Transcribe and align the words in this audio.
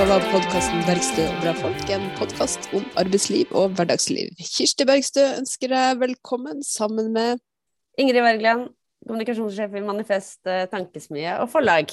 Utgave 0.00 0.14
av 0.16 0.30
podkasten 0.32 0.78
'Bergstø 0.86 1.24
og 1.28 1.40
bra 1.42 1.50
folk', 1.58 1.90
en 1.92 2.06
podkast 2.16 2.70
om 2.72 2.86
arbeidsliv 2.96 3.50
og 3.52 3.74
hverdagsliv. 3.76 4.30
Kirsti 4.40 4.86
Bergstø 4.88 5.20
ønsker 5.36 5.68
deg 5.68 5.98
velkommen 6.00 6.62
sammen 6.64 7.10
med 7.12 7.42
Ingrid 8.00 8.24
Wergeland, 8.24 8.70
kommunikasjonssjef 9.04 9.74
i 9.76 9.82
Manifest 9.84 10.48
eh, 10.48 10.62
Tankesmie 10.72 11.34
og 11.42 11.50
Forlag. 11.52 11.92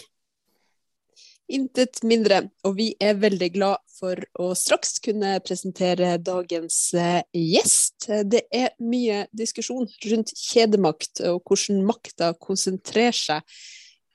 Intet 1.52 2.00
mindre, 2.08 2.46
og 2.64 2.78
vi 2.78 2.94
er 2.96 3.20
veldig 3.20 3.50
glad 3.58 3.84
for 4.00 4.24
å 4.40 4.54
straks 4.56 5.02
kunne 5.04 5.34
presentere 5.44 6.14
dagens 6.16 6.78
eh, 6.96 7.26
gjest. 7.36 8.08
Det 8.24 8.46
er 8.48 8.72
mye 8.80 9.26
diskusjon 9.36 9.84
rundt 9.84 10.32
kjedemakt 10.32 11.26
og 11.28 11.44
hvordan 11.44 11.84
makta 11.92 12.32
konsentrerer 12.40 13.20
seg 13.20 13.60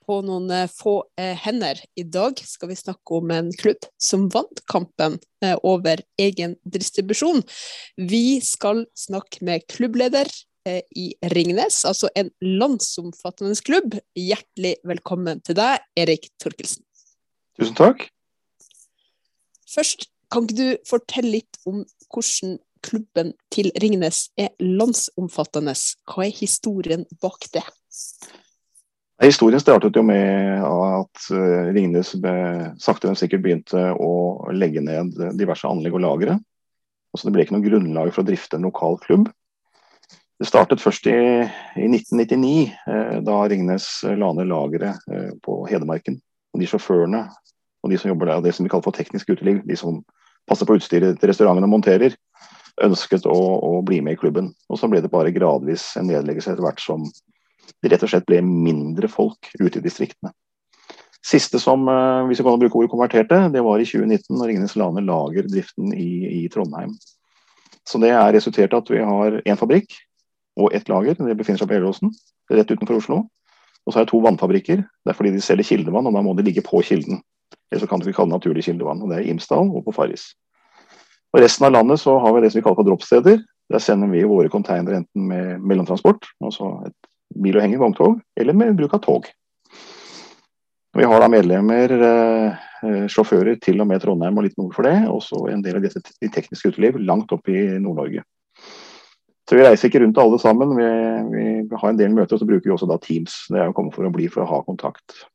på 0.05 0.19
noen 0.25 0.51
eh, 0.53 0.69
få 0.71 0.95
eh, 1.19 1.33
hender. 1.39 1.79
I 1.99 2.05
dag 2.07 2.39
skal 2.39 2.71
vi 2.71 2.77
snakke 2.79 3.19
om 3.19 3.31
en 3.33 3.51
klubb 3.59 3.87
som 4.01 4.27
vant 4.33 4.63
kampen 4.71 5.19
over 5.67 5.99
egen 6.21 6.53
distribusjon. 6.63 7.41
Vi 7.99 8.39
skal 8.39 8.85
snakke 8.95 9.43
med 9.43 9.65
klubbleder 9.67 10.29
i 10.95 11.09
Ringnes, 11.33 11.81
altså 11.83 12.07
en 12.15 12.29
landsomfattende 12.39 13.57
klubb. 13.67 13.97
Hjertelig 14.15 14.77
velkommen 14.87 15.41
til 15.43 15.57
deg, 15.59 15.83
Erik 15.99 16.29
Torkelsen. 16.39 16.85
Tusen 17.59 17.75
takk. 17.75 18.07
Først, 19.73 20.07
kan 20.31 20.47
ikke 20.47 20.55
du 20.61 20.87
fortelle 20.87 21.35
litt 21.35 21.59
om 21.67 21.83
hvordan 22.07 22.55
klubben 22.83 23.33
til 23.53 23.71
Ringnes 23.83 24.27
er 24.39 24.53
landsomfattende? 24.59 25.75
Hva 26.09 26.27
er 26.27 26.35
historien 26.39 27.05
bak 27.21 27.47
det? 27.53 27.65
Historien 29.21 29.61
startet 29.61 29.95
jo 29.95 30.01
med 30.03 30.63
at 30.65 31.27
eh, 31.31 31.69
Ringnes 31.75 32.15
sakte, 32.81 33.07
men 33.07 33.19
sikkert 33.19 33.43
begynte 33.43 33.91
å 33.93 34.49
legge 34.51 34.81
ned 34.81 35.13
diverse 35.37 35.69
anlegg 35.69 35.95
og 35.99 36.03
lagre. 36.03 36.39
Altså 37.13 37.29
det 37.29 37.35
ble 37.35 37.45
ikke 37.45 37.55
noe 37.55 37.65
grunnlag 37.65 38.09
for 38.11 38.23
å 38.23 38.27
drifte 38.27 38.57
en 38.57 38.65
lokal 38.65 38.97
klubb. 39.03 39.29
Det 40.41 40.49
startet 40.49 40.81
først 40.81 41.05
i, 41.07 41.13
i 41.79 41.85
1999, 41.87 42.73
eh, 42.89 43.17
da 43.23 43.37
Ringnes 43.47 43.87
la 44.17 44.31
ned 44.33 44.49
lageret 44.49 45.05
eh, 45.13 45.29
på 45.45 45.61
Hedmarken. 45.69 46.17
Og 46.53 46.61
de 46.61 46.69
sjåførene 46.69 47.27
og 47.83 47.91
de 47.91 47.99
som 47.99 48.09
jobber 48.09 48.31
der, 48.31 48.41
det 48.43 48.55
som 48.55 48.65
vi 48.65 48.71
kaller 48.71 48.87
for 48.87 48.95
teknisk 48.95 49.29
uteliv, 49.29 49.61
de 49.67 49.77
som 49.77 50.01
passer 50.49 50.67
på 50.67 50.77
utstyret 50.79 51.19
til 51.19 51.29
restauranten 51.29 51.67
og 51.67 51.71
monterer, 51.71 52.15
ønsket 52.83 53.27
å, 53.29 53.35
å, 53.35 53.71
bli 53.85 53.99
med 54.01 54.17
i 54.17 54.19
klubben. 54.19 54.49
Og 54.71 54.79
så 54.79 54.89
ble 54.89 55.03
det 55.03 55.11
bare 55.13 55.33
gradvis 55.35 55.91
en 55.99 56.07
nedleggelse 56.09 56.53
etter 56.53 56.65
hvert 56.65 56.81
som 56.81 57.05
det 57.83 57.91
rett 57.91 58.05
og 58.05 58.11
slett 58.11 58.27
ble 58.29 58.39
mindre 58.45 59.09
folk 59.11 59.51
ute 59.59 59.79
i 59.79 59.83
distriktene. 59.83 60.33
Siste 61.23 61.59
som 61.61 61.87
eh, 61.87 62.25
hvis 62.27 62.41
vi 62.41 62.45
kan 62.45 62.59
bruke 62.59 62.79
ordet 62.79 62.91
konverterte, 62.91 63.39
det 63.53 63.63
var 63.63 63.79
i 63.79 63.87
2019 63.87 64.35
når 64.35 64.49
Ringenes 64.49 64.75
la 64.79 64.89
lager 64.99 65.47
driften 65.47 65.93
i, 65.95 66.43
i, 66.43 66.49
Trondheim. 66.51 66.97
Så 67.87 67.99
det 67.99 68.11
er 68.11 68.33
resultert 68.35 68.73
i 68.73 68.79
at 68.79 68.91
vi 68.91 68.99
har 69.03 69.39
én 69.43 69.59
fabrikk 69.59 69.95
og 70.59 70.75
ett 70.75 70.91
lager. 70.91 71.15
Det 71.15 71.37
befinner 71.39 71.61
seg 71.61 71.71
på 71.71 71.77
Elleråsen, 71.77 72.11
rett 72.51 72.71
utenfor 72.71 72.99
Oslo. 72.99 73.21
Og 73.83 73.91
så 73.91 73.99
har 73.99 74.05
jeg 74.05 74.13
to 74.13 74.21
vannfabrikker. 74.23 74.83
Det 74.83 75.11
er 75.11 75.17
fordi 75.17 75.33
de 75.35 75.43
selger 75.43 75.67
kildevann, 75.67 76.07
og 76.07 76.15
da 76.15 76.23
må 76.23 76.35
de 76.35 76.45
ligge 76.45 76.63
på 76.63 76.79
kilden. 76.87 77.19
Eller 77.71 77.89
kan 77.89 78.03
vi 78.03 78.13
kalle 78.15 78.31
det 78.31 78.37
naturlig 78.37 78.63
kildevann. 78.67 79.01
og 79.03 79.11
Det 79.11 79.17
er 79.19 79.31
Imsdal 79.31 79.71
og 79.71 79.83
på 79.87 79.95
Farris. 79.95 80.29
Og 81.33 81.41
resten 81.41 81.67
av 81.67 81.73
landet 81.73 81.99
så 81.99 82.15
har 82.21 82.35
vi 82.35 82.43
det 82.43 82.51
som 82.53 82.59
vi 82.59 82.63
kaller 82.63 82.79
for 82.79 82.87
droppsteder. 82.87 83.41
Der 83.71 83.81
sender 83.81 84.11
vi 84.11 84.23
våre 84.27 84.51
containere 84.51 85.01
enten 85.01 85.27
med 85.27 85.63
mellomtransport, 85.63 86.27
altså 86.43 86.75
et 86.87 87.12
bil 87.35 87.59
henger, 87.61 87.81
vogntog, 87.81 88.19
eller 88.39 88.57
med 88.57 88.75
bruk 88.77 88.93
av 88.97 89.03
tog. 89.05 89.29
Vi 90.93 91.03
har 91.09 91.19
da 91.19 91.27
medlemmer, 91.31 91.91
eh, 91.91 92.63
eh, 92.85 93.05
sjåfører 93.09 93.57
til 93.61 93.81
og 93.81 93.87
med 93.89 94.01
Trondheim 94.03 94.37
og 94.37 94.45
litt 94.45 94.57
nord 94.57 94.75
for 94.75 94.85
det. 94.85 95.07
Og 95.09 95.23
så 95.25 95.39
en 95.49 95.63
del 95.65 95.79
av 95.79 95.81
dette 95.81 96.01
i 96.21 96.29
teknisk 96.29 96.69
uteliv 96.69 96.99
langt 97.01 97.33
opp 97.33 97.49
i 97.49 97.65
Nord-Norge. 97.81 98.21
Så 99.49 99.57
vi 99.57 99.65
reiser 99.65 99.89
ikke 99.89 100.03
rundt 100.03 100.21
alle 100.21 100.39
sammen. 100.39 100.75
Vi, 100.77 100.89
vi 101.33 101.79
har 101.81 101.89
en 101.89 101.99
del 101.99 102.13
møter, 102.13 102.37
og 102.37 102.43
så 102.43 102.47
bruker 102.47 102.69
vi 102.69 102.75
også 102.75 102.87
da 102.87 102.99
Teams. 103.01 103.45
Det 103.49 103.59
er 103.59 103.71
jo 103.71 103.75
kommet 103.75 103.97
for 103.97 104.05
å 104.05 104.13
bli 104.13 104.29
for 104.31 104.45
å 104.45 104.49
ha 104.51 104.61
kontakt. 104.67 105.25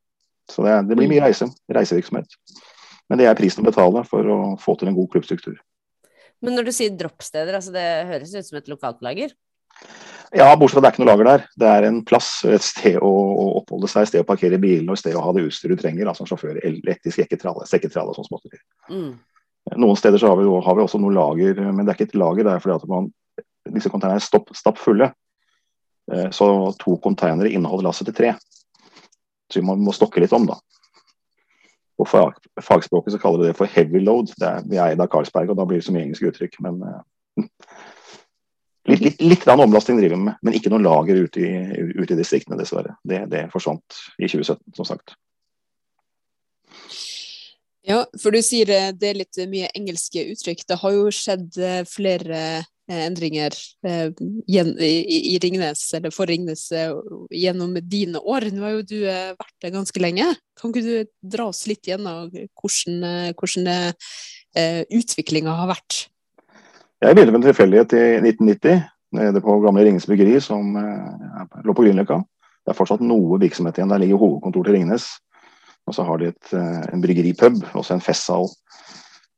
Så 0.48 0.64
det, 0.64 0.76
det, 0.88 0.96
blir 0.96 1.10
mye 1.10 1.26
reise, 1.26 1.50
reisevirksomhet. 1.74 2.38
Men 3.10 3.20
det 3.20 3.26
er 3.28 3.36
prisen 3.36 3.64
å 3.64 3.68
betale 3.68 4.04
for 4.08 4.30
å 4.30 4.38
få 4.62 4.76
til 4.78 4.92
en 4.92 4.96
god 4.96 5.10
klubbstruktur. 5.12 5.58
Men 6.44 6.54
når 6.54 6.68
du 6.68 6.72
sier 6.72 6.94
droppsteder, 6.94 7.56
altså 7.58 7.74
det 7.74 7.84
høres 8.08 8.32
ut 8.36 8.46
som 8.46 8.60
et 8.60 8.70
lokalt 8.70 9.02
lager? 9.04 9.34
Ja, 10.36 10.50
bortsett 10.60 10.76
fra 10.76 10.82
det 10.84 10.88
er 10.90 10.94
ikke 10.94 11.02
noe 11.04 11.08
lager 11.08 11.28
der. 11.28 11.44
Det 11.56 11.68
er 11.72 11.86
en 11.88 12.02
plass, 12.04 12.28
et 12.44 12.64
sted 12.64 12.98
å, 13.00 13.08
å 13.08 13.46
oppholde 13.62 13.88
seg, 13.88 14.04
et 14.04 14.10
sted 14.10 14.24
å 14.24 14.28
parkere 14.28 14.60
bilen 14.60 14.90
og 14.90 14.98
et 14.98 15.02
sted 15.02 15.16
å 15.16 15.22
ha 15.24 15.32
det 15.32 15.46
utstyret 15.48 15.78
du 15.78 15.84
trenger. 15.84 16.10
altså 16.10 16.26
sjåfør, 16.28 16.58
elektrisk 16.68 17.16
sekketralle, 17.16 17.64
sekketrale 17.68 18.12
og 18.12 18.18
sånn 18.18 18.28
småtteri. 18.28 18.60
Mm. 18.92 19.14
Noen 19.80 20.00
steder 20.00 20.20
så 20.20 20.32
har 20.32 20.40
vi, 20.40 20.44
har 20.48 20.76
vi, 20.76 20.84
også 20.84 21.00
noe 21.00 21.16
lager, 21.16 21.62
men 21.64 21.80
det 21.84 21.94
er 21.94 21.96
ikke 21.96 22.10
et 22.10 22.20
lager. 22.20 22.44
Det 22.44 22.52
er 22.52 22.62
fordi 22.64 22.76
at 22.76 22.92
man, 22.92 23.08
disse 23.72 23.92
konteinerne 23.92 24.20
er 24.20 24.54
stapp 24.56 24.80
fulle. 24.80 25.10
så 26.32 26.46
to 26.80 26.96
konteinere 27.04 27.50
inneholder 27.52 27.88
lasset 27.88 28.08
til 28.08 28.16
tre. 28.16 28.34
Så 29.52 29.64
man 29.64 29.80
må 29.80 29.92
stokke 29.96 30.20
litt 30.20 30.32
om, 30.36 30.46
da. 30.48 30.58
På 31.98 32.04
fag, 32.06 32.36
fagspråket 32.62 33.12
så 33.12 33.18
kaller 33.20 33.42
vi 33.42 33.48
det 33.48 33.58
for 33.58 33.70
heavy 33.72 34.00
load. 34.04 34.30
Det 34.38 34.46
er, 34.46 34.64
vi 34.68 34.76
er 34.78 34.92
eid 34.92 35.00
av 35.02 35.08
Carlsberg, 35.12 35.50
og 35.50 35.58
da 35.58 35.66
blir 35.66 35.80
det 35.80 35.88
så 35.88 35.94
mye 35.94 36.04
engelsk 36.06 36.28
uttrykk. 36.28 36.60
Men 36.64 36.78
uh, 36.84 37.48
litt, 38.88 39.04
litt, 39.04 39.22
litt 39.22 39.46
omlasting 39.52 40.00
driver 40.00 40.16
vi 40.16 40.26
med, 40.28 40.38
men 40.42 40.56
ikke 40.58 40.72
noe 40.72 40.84
lager 40.84 41.22
ute 41.26 41.44
i, 41.44 41.52
ute 41.98 42.14
i 42.14 42.18
distriktene, 42.18 42.58
dessverre. 42.60 42.96
Det, 43.06 43.24
det 43.32 43.46
forsvant 43.52 44.00
i 44.18 44.28
2017, 44.28 44.62
som 44.78 44.88
sagt. 44.88 45.16
Ja, 47.88 48.02
for 48.20 48.34
du 48.34 48.42
sier 48.44 48.68
eh, 48.74 48.90
det 48.92 49.12
er 49.12 49.22
litt 49.22 49.38
mye 49.48 49.70
engelske 49.76 50.26
uttrykk. 50.34 50.66
Det 50.68 50.80
har 50.82 50.96
jo 50.96 51.06
skjedd 51.14 51.60
eh, 51.62 51.84
flere 51.88 52.42
Eh, 52.88 53.04
endringer 53.04 53.52
i, 54.48 55.38
Ringnes, 55.42 55.82
eller 55.94 56.12
for 56.14 56.26
Ringnes 56.26 56.70
gjennom 57.36 57.74
dine 57.84 58.20
år. 58.24 58.48
Nå 58.48 58.64
har 58.64 58.76
jo 58.78 58.86
du 58.88 58.96
vært 59.04 59.56
der 59.60 59.74
ganske 59.74 60.00
lenge. 60.00 60.30
Kan 60.56 60.72
ikke 60.72 60.84
du 60.86 61.10
dra 61.36 61.50
oss 61.52 61.66
litt 61.68 61.84
gjennom 61.84 62.32
hvordan, 62.32 63.34
hvordan 63.36 63.68
utviklinga 64.88 65.52
har 65.60 65.68
vært? 65.74 66.06
Jeg 66.98 67.14
begynte 67.14 67.32
med 67.32 67.40
en 67.40 67.46
tilfeldighet 67.46 67.94
i 67.94 68.04
1990, 68.18 68.80
nede 69.18 69.42
på 69.44 69.60
gamle 69.62 69.84
Ringnes 69.86 70.06
bryggeri, 70.08 70.40
som 70.42 70.74
lå 70.74 71.74
på 71.74 71.84
Grünerløkka. 71.84 72.18
Det 72.66 72.74
er 72.74 72.76
fortsatt 72.76 73.04
noe 73.06 73.38
virksomhet 73.40 73.78
igjen. 73.78 73.92
Der 73.92 74.02
ligger 74.02 74.20
hovedkontoret 74.20 74.68
til 74.68 74.76
Ringnes. 74.80 75.06
Og 75.88 75.94
så 75.96 76.04
har 76.04 76.18
de 76.20 76.32
et, 76.32 76.50
en 76.92 77.00
bryggeripub, 77.00 77.62
også 77.78 77.94
en 77.94 78.04
festsal 78.04 78.50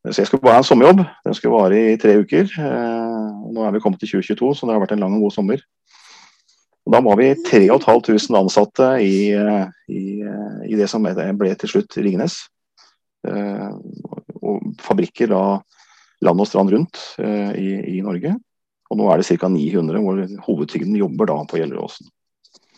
så 0.08 0.22
jeg 0.22 0.30
skulle 0.30 0.40
bare 0.40 0.56
ha 0.56 0.62
en 0.62 0.64
sommerjobb. 0.64 1.02
Den 1.26 1.34
skulle 1.36 1.58
vare 1.58 1.80
i 1.92 1.96
tre 2.00 2.14
uker. 2.22 2.48
Eh, 2.56 3.26
nå 3.52 3.64
er 3.66 3.74
vi 3.74 3.82
kommet 3.84 4.00
til 4.00 4.14
2022, 4.16 4.54
så 4.56 4.66
det 4.66 4.72
har 4.72 4.80
vært 4.80 4.94
en 4.96 5.02
lang 5.04 5.16
og 5.18 5.26
god 5.26 5.34
sommer. 5.34 5.60
Da 6.90 7.02
var 7.04 7.18
vi 7.20 7.34
3500 7.44 8.38
ansatte 8.40 8.88
i, 9.04 9.28
eh, 9.36 9.66
i, 9.92 10.04
eh, 10.24 10.62
i, 10.70 10.78
det 10.80 10.88
som 10.88 11.04
ble 11.04 11.52
til 11.60 11.68
slutt 11.74 11.98
Ringnes. 12.00 12.40
Og 14.40 14.72
fabrikker 14.80 15.28
da 15.28 15.42
land 16.24 16.42
og 16.42 16.48
strand 16.48 16.72
rundt 16.74 16.98
i, 17.20 17.68
i 17.96 18.00
Norge. 18.04 18.34
Og 18.90 18.98
nå 18.98 19.06
er 19.08 19.20
det 19.20 19.38
ca. 19.38 19.48
900 19.48 20.02
hvor 20.02 20.20
hovedtyngden 20.48 20.98
jobber 20.98 21.30
da 21.30 21.38
på 21.48 21.60
Gjelleråsen. 21.60 22.10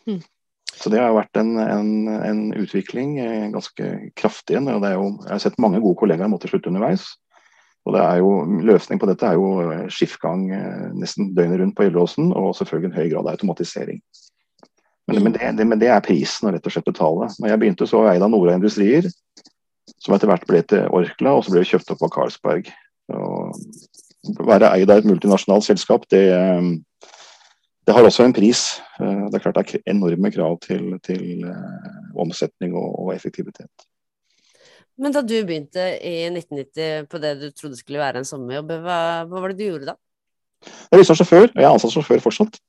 Mm. 0.07 0.21
Så 0.73 0.91
det 0.91 1.01
har 1.01 1.15
vært 1.15 1.39
en, 1.41 1.55
en, 1.61 1.91
en 2.11 2.41
utvikling 2.59 3.17
eh, 3.23 3.49
ganske 3.53 3.89
kraftig. 4.19 4.57
Jo, 4.59 4.79
jeg 4.83 5.31
har 5.31 5.43
sett 5.43 5.61
mange 5.63 5.81
gode 5.83 5.99
kollegaer 6.01 6.31
måtte 6.33 6.51
slutte 6.51 6.73
underveis. 6.73 7.07
Og 7.87 7.97
det 7.97 8.03
er 8.03 8.21
jo, 8.23 8.33
Løsningen 8.67 9.01
på 9.03 9.09
dette 9.11 9.29
er 9.29 9.39
jo 9.39 9.53
eh, 9.63 9.87
skiftgang 9.93 10.45
eh, 10.55 10.89
nesten 10.99 11.33
døgnet 11.37 11.63
rundt 11.63 11.77
på 11.79 11.87
Gjelleråsen, 11.87 12.33
og 12.35 12.57
selvfølgelig 12.59 12.91
en 12.91 12.99
høy 12.99 13.07
grad 13.13 13.29
av 13.29 13.33
automatisering. 13.37 14.03
Men, 15.11 15.23
men, 15.23 15.33
det, 15.35 15.49
det, 15.59 15.67
men, 15.67 15.81
det, 15.81 15.91
er 15.93 16.05
prisen 16.05 16.49
å 16.49 16.53
rett 16.55 16.67
og 16.67 16.75
slett 16.75 16.89
betale. 16.89 17.29
Når 17.39 17.53
jeg 17.53 17.63
begynte, 17.63 17.89
så 17.91 18.03
var 18.03 18.17
jeg 18.17 18.33
Nora 18.33 18.57
Industrier, 18.57 19.09
som 20.03 20.15
etter 20.17 20.31
hvert 20.31 20.47
ble 20.49 20.63
til 20.67 20.87
Orkla, 20.95 21.37
og 21.37 21.45
så 21.45 21.55
ble 21.55 21.65
vi 21.65 21.73
kjøpt 21.73 21.95
opp 21.95 22.05
av 22.07 22.13
Carlsberg. 22.17 22.71
Å 23.11 24.45
være 24.47 24.71
eid 24.77 24.91
av 24.91 25.03
et 25.03 25.09
multinasjonalt 25.09 25.67
selskap, 25.67 26.07
det, 26.13 26.25
det 27.87 27.97
har 27.97 28.07
også 28.07 28.27
en 28.27 28.35
pris. 28.37 28.65
Eh, 29.01 29.25
det 29.29 29.39
er 29.39 29.45
klart 29.45 29.59
det 29.59 29.81
er 29.81 29.95
enorme 29.95 30.31
krav 30.35 30.59
til, 30.63 30.93
til 31.03 31.43
uh, 31.49 32.21
omsetning 32.23 32.77
og, 32.79 32.91
og, 33.07 33.15
effektivitet. 33.17 33.89
Men 35.01 35.15
da 35.15 35.23
du 35.25 35.35
begynte 35.47 35.87
i 36.05 36.29
1990 36.29 37.09
på 37.11 37.21
det 37.23 37.33
du 37.41 37.49
trodde 37.51 37.79
skulle 37.81 38.03
være 38.03 38.23
en 38.23 38.29
sommerjobb, 38.29 38.75
hva, 38.85 38.99
hva 39.27 39.43
var 39.43 39.53
det 39.53 39.63
du 39.63 39.71
gjorde 39.71 39.95
da? 39.95 39.97
Jeg 40.63 41.01
var 41.01 41.09
sjåfør, 41.09 41.49
og 41.49 41.59
jeg 41.59 41.67
er 41.67 41.73
ansatt 41.73 41.95
sjåfør 41.97 42.23
fortsatt. 42.23 42.61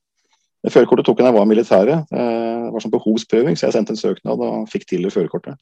Førerkortet 0.64 1.06
tok 1.06 1.20
jeg 1.20 1.28
da 1.28 1.32
jeg 1.34 1.36
var 1.36 1.46
i 1.46 1.52
militæret. 1.52 2.14
Eh, 2.16 2.60
det 2.64 2.72
var 2.74 2.84
sånn 2.86 2.96
behovsprøving, 2.96 3.60
så 3.60 3.68
jeg 3.68 3.76
sendte 3.76 3.94
en 3.94 4.00
søknad 4.00 4.42
og 4.42 4.70
fikk 4.72 4.88
til 4.90 5.10
førerkortet. 5.12 5.60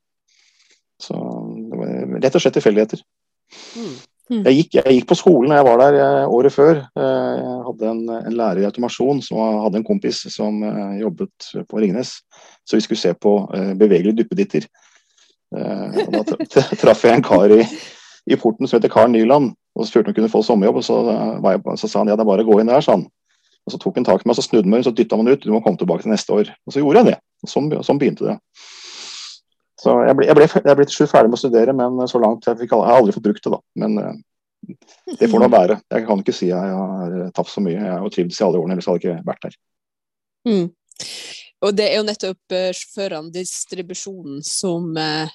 Så 1.01 1.17
det 1.17 1.79
var 1.79 2.19
rett 2.21 2.37
og 2.37 2.43
slett 2.43 2.55
tilfeldigheter. 2.59 3.01
Mm. 3.81 3.95
Mm. 4.29 4.43
Jeg 4.45 4.57
gikk, 4.59 4.75
jeg 4.77 4.95
gikk, 4.95 5.07
på 5.09 5.17
skolen 5.19 5.53
jeg 5.55 5.65
var 5.67 5.79
der 5.81 5.97
eh, 5.99 6.29
året 6.31 6.53
før. 6.53 6.77
Eh, 6.79 7.31
jeg 7.41 7.55
hadde 7.67 7.89
en, 7.89 8.03
en, 8.15 8.35
lærer 8.37 8.61
i 8.61 8.67
automasjon 8.67 9.19
som 9.25 9.41
hadde 9.65 9.81
en 9.81 9.87
kompis 9.87 10.21
som 10.31 10.61
eh, 10.67 10.99
jobbet 11.01 11.49
på 11.67 11.81
Ringnes. 11.81 12.13
Så 12.67 12.77
vi 12.77 12.85
skulle 12.85 13.01
se 13.01 13.11
på 13.17 13.33
bevegelige 13.75 14.21
duppeditter. 14.21 14.67
Da 15.51 16.21
traff 16.79 17.01
jeg 17.03 17.17
en 17.17 17.25
kar 17.25 17.51
i, 17.51 17.65
i 18.29 18.37
porten 18.39 18.69
som 18.69 18.77
heter 18.77 18.91
Karl 18.93 19.09
Nyland, 19.11 19.49
og 19.75 19.87
spurte 19.89 20.05
om 20.05 20.11
han 20.13 20.17
kunne 20.19 20.31
få 20.31 20.43
sommerjobb. 20.45 20.77
og 20.79 20.85
Så, 20.85 20.99
jeg, 21.09 21.63
så 21.81 21.89
sa 21.89 22.03
han 22.03 22.11
ja, 22.13 22.15
det 22.15 22.23
er 22.23 22.29
bare 22.29 22.45
å 22.45 22.47
gå 22.47 22.59
inn 22.61 22.71
der, 22.71 22.85
sa 22.85 22.95
han. 22.95 23.07
Og 23.65 23.73
Så 23.73 23.81
tok 23.81 23.97
han 23.99 24.07
tak 24.07 24.23
i 24.23 24.29
meg, 24.29 24.37
så 24.37 24.45
snudde 24.45 24.69
han 24.69 24.75
meg, 24.77 24.85
så 24.85 24.93
dytta 24.95 25.19
han 25.19 25.27
ut. 25.27 25.41
Du 25.43 25.51
må 25.51 25.59
komme 25.65 25.81
tilbake 25.81 26.05
til 26.05 26.13
neste 26.13 26.37
år. 26.37 26.53
Og 26.63 26.75
så 26.75 26.85
gjorde 26.85 27.01
jeg 27.01 27.11
det. 27.11 27.17
Sånn, 27.49 27.67
sånn 27.83 27.99
begynte 27.99 28.29
det. 28.29 28.37
Så 29.81 29.95
jeg 30.05 30.17
ble, 30.17 30.27
jeg, 30.29 30.37
ble, 30.37 30.45
jeg 30.45 30.77
ble 30.77 30.85
til 30.85 30.97
slutt 30.99 31.11
ferdig 31.11 31.31
med 31.31 31.39
å 31.39 31.41
studere, 31.41 31.73
men 31.77 32.03
så 32.09 32.21
langt 32.21 32.45
jeg 32.45 32.59
fikk 32.59 32.75
Jeg 32.75 32.85
har 32.85 32.99
aldri 32.99 33.15
fått 33.15 33.25
brukt 33.25 33.47
det, 33.47 33.53
da. 33.55 33.59
Men 33.81 33.97
det 35.17 35.29
får 35.31 35.41
nå 35.41 35.49
være. 35.49 35.79
Jeg 35.89 36.05
kan 36.05 36.21
ikke 36.21 36.35
si 36.37 36.51
jeg 36.51 36.75
har 36.77 37.15
tapt 37.33 37.49
så 37.49 37.63
mye. 37.65 37.79
Jeg 37.79 37.97
har 38.03 38.13
trivdes 38.13 38.37
i 38.37 38.45
alle 38.45 38.61
årene, 38.61 38.77
ellers 38.77 38.89
hadde 38.91 39.01
jeg 39.01 39.15
ikke 39.17 39.31
vært 39.31 39.47
der. 39.47 39.57
Mm. 40.51 40.67
Og 41.61 41.75
det 41.77 41.87
er 41.87 41.97
jo 41.97 42.05
nettopp 42.05 42.55
sjåførene, 42.77 43.33
distribusjonen, 43.33 44.39
som 44.45 44.93
eh, 45.01 45.33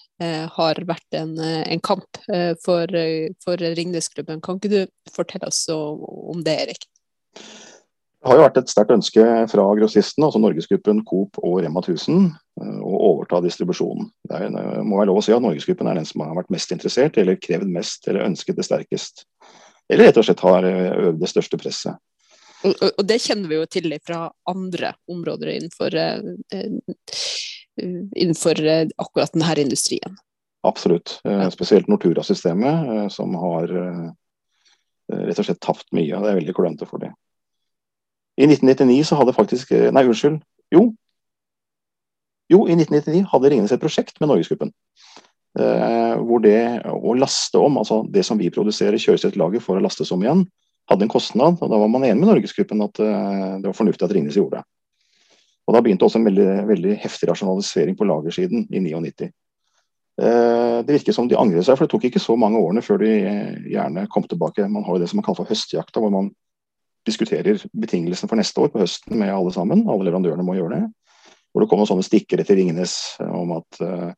har 0.55 0.83
vært 0.89 1.19
en, 1.19 1.35
en 1.43 1.83
kamp 1.83 2.23
for, 2.63 2.99
for 3.43 3.67
Ringnesklubben. 3.79 4.43
Kan 4.47 4.63
ikke 4.63 4.73
du 4.73 4.81
fortelle 5.15 5.51
oss 5.51 5.65
om 5.75 6.47
det, 6.47 6.59
Erik? 6.67 6.87
Det 8.27 8.33
har 8.33 8.41
jo 8.41 8.43
vært 8.49 8.57
et 8.59 8.71
sterkt 8.73 8.91
ønske 8.91 9.25
fra 9.47 9.65
grossistene, 9.79 10.27
altså 10.27 10.41
Norgesgruppen, 10.43 11.05
Coop 11.07 11.37
og 11.47 11.61
Rema 11.63 11.79
1000, 11.79 12.25
å 12.59 12.95
overta 13.13 13.39
distribusjonen. 13.45 14.09
Det 14.27 14.41
er, 14.49 14.55
må 14.83 14.97
være 14.99 15.13
lov 15.13 15.21
å 15.21 15.23
si 15.23 15.31
at 15.31 15.45
Norgesgruppen 15.45 15.87
er 15.87 16.01
den 16.01 16.09
som 16.09 16.25
har 16.25 16.33
vært 16.35 16.51
mest 16.51 16.73
interessert, 16.75 17.21
eller 17.23 17.37
krevd 17.39 17.71
mest, 17.71 18.09
eller 18.11 18.25
ønsket 18.27 18.57
det 18.59 18.65
sterkest. 18.67 19.23
Eller 19.87 20.09
rett 20.09 20.19
og 20.19 20.27
slett 20.27 20.43
har 20.43 20.67
øvd 20.67 21.21
det 21.21 21.31
største 21.31 21.61
presset. 21.61 22.01
Og, 22.67 22.75
og, 22.89 23.05
det 23.07 23.21
kjenner 23.23 23.53
vi 23.53 23.61
jo 23.61 23.69
til 23.71 23.95
fra 24.03 24.19
andre 24.51 24.91
områder 25.15 25.53
innenfor, 25.53 25.95
innenfor 27.79 28.63
akkurat 29.05 29.37
denne 29.37 29.55
industrien. 29.69 30.19
Absolutt. 30.67 31.21
Spesielt 31.55 31.87
Nortura-systemet, 31.87 33.07
som 33.15 33.39
har 33.39 33.71
rett 33.71 35.39
og 35.39 35.47
slett 35.47 35.63
tapt 35.63 35.95
mye. 35.95 36.11
Det 36.11 36.33
er 36.33 36.41
veldig 36.41 36.57
klønete 36.59 36.91
for 36.91 37.07
dem. 37.07 37.15
I 38.37 38.47
1999 38.49 39.09
så 39.09 39.19
hadde 39.19 39.35
faktisk 39.37 39.73
Nei, 39.73 40.05
unnskyld. 40.05 40.41
Jo. 40.75 40.91
Jo, 42.53 42.67
i 42.69 42.77
1999 42.77 43.25
hadde 43.33 43.51
Ringnes 43.51 43.73
et 43.75 43.83
prosjekt 43.83 44.21
med 44.21 44.31
Norgesgruppen. 44.31 44.71
Eh, 45.57 46.15
hvor 46.21 46.43
det 46.45 46.61
å 46.85 47.15
laste 47.17 47.59
om, 47.59 47.79
altså 47.81 48.03
det 48.13 48.27
som 48.29 48.39
vi 48.39 48.53
produserer, 48.53 49.01
kjøres 49.01 49.25
til 49.25 49.33
et 49.33 49.41
lager 49.41 49.63
for 49.65 49.79
å 49.79 49.83
lastes 49.83 50.13
om 50.15 50.23
igjen, 50.23 50.45
hadde 50.91 51.07
en 51.07 51.13
kostnad. 51.13 51.59
og 51.61 51.73
Da 51.73 51.81
var 51.81 51.91
man 51.91 52.05
enig 52.05 52.21
med 52.21 52.31
Norgesgruppen 52.31 52.85
at 52.85 53.01
eh, 53.03 53.57
det 53.63 53.71
var 53.71 53.79
fornuftig 53.79 54.07
at 54.07 54.15
Ringnes 54.15 54.39
gjorde 54.39 54.61
det. 54.61 54.69
Og 55.67 55.75
Da 55.75 55.83
begynte 55.83 56.07
også 56.07 56.21
en 56.21 56.29
veldig, 56.29 56.51
veldig 56.69 56.95
heftig 57.03 57.31
rasjonalisering 57.33 57.97
på 57.99 58.07
lagersiden 58.07 58.69
i 58.71 58.83
99. 58.85 59.33
Eh, 60.23 60.79
det 60.87 60.95
virker 61.01 61.17
som 61.17 61.29
de 61.29 61.37
angrer 61.41 61.65
seg, 61.67 61.77
for 61.77 61.87
det 61.87 61.93
tok 61.93 62.07
ikke 62.09 62.23
så 62.23 62.37
mange 62.41 62.61
årene 62.61 62.85
før 62.85 63.03
de 63.03 63.13
eh, 63.19 63.57
gjerne 63.73 64.07
kom 64.13 64.29
tilbake. 64.29 64.69
Man 64.69 64.87
har 64.87 64.97
jo 64.97 65.03
det 65.03 65.11
som 65.11 65.19
man 65.21 65.27
kaller 65.27 65.43
for 65.43 65.51
høstjakta, 65.51 66.01
hvor 66.01 66.15
man 66.15 66.31
diskuterer 67.07 67.63
betingelsene 67.73 68.31
for 68.31 68.41
neste 68.41 68.63
år 68.63 68.73
på 68.73 68.83
høsten 68.83 69.19
med 69.21 69.33
alle 69.33 69.53
sammen. 69.55 69.85
Alle 69.89 70.09
leverandørene 70.09 70.47
må 70.47 70.57
gjøre 70.59 70.81
det. 70.81 70.87
Hvor 71.53 71.65
det 71.65 71.71
kommer 71.71 71.89
sånne 71.89 72.05
stikkere 72.05 72.45
til 72.45 72.61
Ringnes 72.61 72.97
eh, 73.23 73.33
om 73.33 73.55
at 73.57 73.81
uh, 73.81 74.11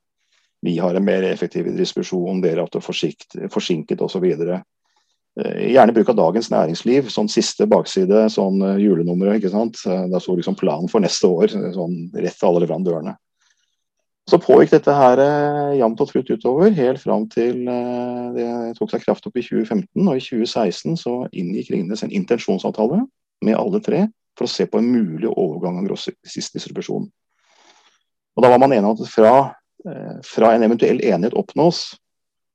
vi 0.66 0.74
har 0.82 0.96
en 0.98 1.06
mer 1.06 1.22
effektiv 1.28 1.68
distribusjon, 1.76 2.40
dere 2.42 2.64
er 2.66 3.52
forsinket 3.52 4.02
osv. 4.02 4.24
Eh, 4.32 5.60
gjerne 5.70 5.94
bruk 5.94 6.10
av 6.10 6.18
Dagens 6.18 6.50
Næringsliv, 6.50 7.12
sånn 7.14 7.30
siste 7.30 7.68
bakside, 7.70 8.24
sånn 8.34 8.58
julenummeret. 8.82 9.38
ikke 9.38 9.54
sant? 9.54 9.78
Der 9.86 10.24
sto 10.24 10.34
liksom 10.34 10.58
planen 10.58 10.90
for 10.90 11.04
neste 11.04 11.30
år, 11.30 11.54
sånn 11.76 12.00
rett 12.16 12.40
til 12.40 12.50
alle 12.50 12.64
leverandørene. 12.66 13.14
Så 14.28 14.36
pågikk 14.36 14.74
dette 14.74 14.92
her 14.92 15.20
eh, 15.22 15.76
jevnt 15.78 16.00
og 16.04 16.10
trutt 16.10 16.28
utover, 16.28 16.72
helt 16.76 17.00
fram 17.00 17.24
til 17.32 17.62
eh, 17.64 18.24
det 18.34 18.48
tok 18.76 18.90
seg 18.92 19.06
kraft 19.06 19.24
opp 19.24 19.38
i 19.40 19.44
2015. 19.44 20.02
Og 20.04 20.18
i 20.18 20.24
2016 20.24 20.98
så 21.00 21.14
inngikk 21.32 21.70
Ringnes 21.72 22.04
en 22.04 22.12
intensjonsavtale 22.12 23.00
med 23.46 23.56
alle 23.56 23.80
tre 23.84 24.02
for 24.36 24.44
å 24.44 24.52
se 24.52 24.66
på 24.68 24.82
en 24.82 24.90
mulig 24.90 25.30
overgang 25.30 25.80
av 25.80 25.88
grossistdistribusjon. 25.88 27.08
Og 27.08 28.44
da 28.44 28.52
var 28.52 28.60
man 28.60 28.76
enig 28.76 28.90
om 28.90 29.00
at 29.00 29.10
fra, 29.14 29.32
eh, 29.88 30.20
fra, 30.28 30.52
en 30.52 30.68
eventuell 30.68 31.00
enighet 31.00 31.38
oppnås, 31.38 31.96